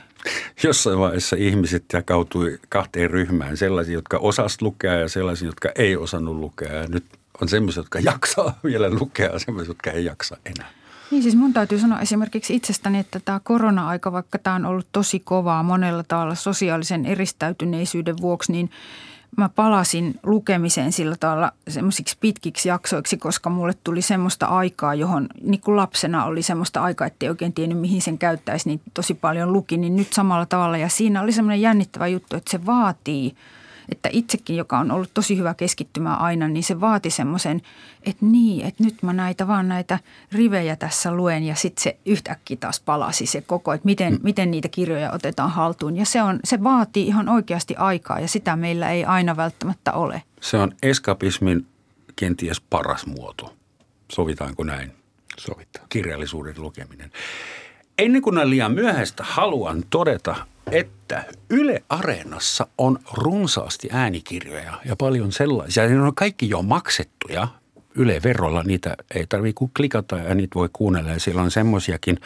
[0.63, 6.37] Jossain vaiheessa ihmiset jakautui kahteen ryhmään, sellaisia, jotka osasivat lukea ja sellaisia, jotka ei osannut
[6.37, 6.73] lukea.
[6.73, 7.05] Ja nyt
[7.41, 10.71] on sellaisia, jotka jaksaa vielä lukea ja sellaisia, jotka ei jaksa enää.
[11.11, 15.21] Niin siis mun täytyy sanoa esimerkiksi itsestäni, että tämä korona-aika, vaikka tämä on ollut tosi
[15.21, 18.71] kovaa monella tavalla sosiaalisen eristäytyneisyyden vuoksi, niin
[19.37, 25.61] mä palasin lukemiseen sillä tavalla semmoisiksi pitkiksi jaksoiksi, koska mulle tuli semmoista aikaa, johon niin
[25.61, 29.53] kuin lapsena oli semmoista aikaa, että ei oikein tiennyt mihin sen käyttäisi, niin tosi paljon
[29.53, 30.77] luki, niin nyt samalla tavalla.
[30.77, 33.37] Ja siinä oli semmoinen jännittävä juttu, että se vaatii–
[33.89, 37.63] että itsekin, joka on ollut tosi hyvä keskittymään aina, niin se vaati semmoisen,
[38.03, 39.99] että niin, että nyt mä näitä vaan näitä
[40.33, 44.21] rivejä tässä luen ja sitten se yhtäkkiä taas palasi se koko, että miten, mm.
[44.23, 45.97] miten niitä kirjoja otetaan haltuun.
[45.97, 50.23] Ja se, on, se vaatii ihan oikeasti aikaa ja sitä meillä ei aina välttämättä ole.
[50.41, 51.67] Se on eskapismin
[52.17, 53.55] kenties paras muoto.
[54.13, 54.93] Sovitaanko näin?
[55.39, 55.87] Sovitaan.
[55.89, 57.11] Kirjallisuuden lukeminen.
[57.99, 60.37] Ennen kuin on liian myöhäistä, haluan todeta,
[60.73, 65.89] että Yle Areenassa on runsaasti äänikirjoja ja paljon sellaisia.
[65.89, 67.49] Ne on kaikki jo maksettuja
[67.95, 68.63] Yle-verolla.
[68.63, 71.11] Niitä ei tarvitse kuin klikata ja niitä voi kuunnella.
[71.11, 72.19] Ja siellä on semmoisiakin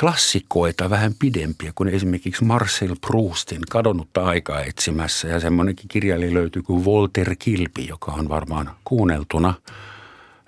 [0.00, 5.28] klassikoita vähän pidempiä kuin esimerkiksi Marcel Proustin kadonnutta aikaa etsimässä.
[5.28, 9.54] Ja semmoinenkin kirjailija löytyy kuin Walter Kilpi, joka on varmaan kuunneltuna–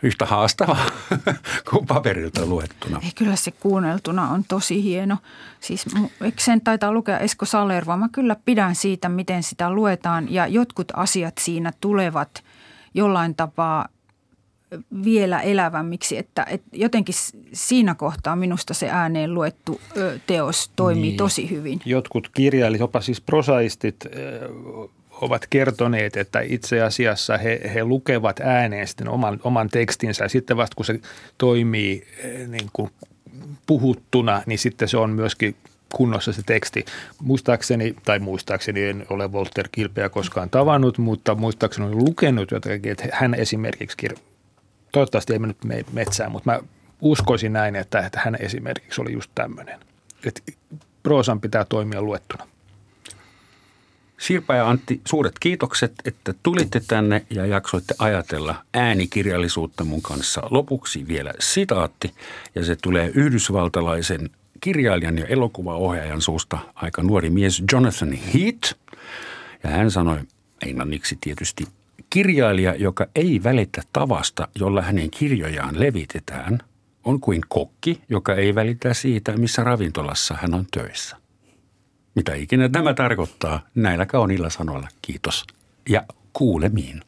[0.03, 0.77] yhtä haastava
[1.71, 3.01] kuin paperilta luettuna.
[3.05, 5.17] Ei, kyllä se kuunneltuna on tosi hieno.
[5.61, 5.85] Siis
[6.21, 7.97] eikö sen taitaa lukea Esko Salerva?
[7.97, 12.45] Mä kyllä pidän siitä, miten sitä luetaan ja jotkut asiat siinä tulevat
[12.95, 13.89] jollain tapaa
[15.05, 17.15] vielä elävämmiksi, että, että jotenkin
[17.53, 19.81] siinä kohtaa minusta se ääneen luettu
[20.27, 21.17] teos toimii niin.
[21.17, 21.81] tosi hyvin.
[21.85, 24.07] Jotkut kirjailijat, jopa siis prosaistit
[25.21, 30.57] ovat kertoneet, että itse asiassa he, he lukevat ääneen sitten oman, oman tekstinsä ja sitten
[30.57, 31.01] vasta kun se
[31.39, 32.91] toimii eh, niin kuin
[33.67, 35.57] puhuttuna, niin sitten se on myöskin
[35.95, 36.85] kunnossa se teksti.
[37.23, 43.09] Muistaakseni, tai muistaakseni en ole Walter Kilpeä koskaan tavannut, mutta muistaakseni olen lukenut jotakin, että
[43.13, 44.09] hän esimerkiksi,
[44.93, 45.59] toivottavasti ei mennyt
[45.93, 46.61] metsään, mutta mä
[47.01, 49.81] uskoisin näin, että, että hän esimerkiksi oli just tämmöinen.
[50.25, 50.43] Että
[51.03, 52.47] proosan pitää toimia luettuna.
[54.21, 60.43] Sirpa ja Antti, suuret kiitokset, että tulitte tänne ja jaksoitte ajatella äänikirjallisuutta mun kanssa.
[60.51, 62.15] Lopuksi vielä sitaatti,
[62.55, 68.75] ja se tulee yhdysvaltalaisen kirjailijan ja elokuvaohjaajan suusta aika nuori mies Jonathan Heath.
[69.63, 70.19] Ja hän sanoi
[70.67, 71.65] englanniksi tietysti,
[72.11, 76.59] kirjailija, joka ei välitä tavasta, jolla hänen kirjojaan levitetään,
[77.05, 81.20] on kuin kokki, joka ei välitä siitä, missä ravintolassa hän on töissä.
[82.15, 84.89] Mitä ikinä tämä tarkoittaa näillä kauniilla sanoilla.
[85.03, 85.45] Kiitos
[85.89, 87.03] ja kuulemiin.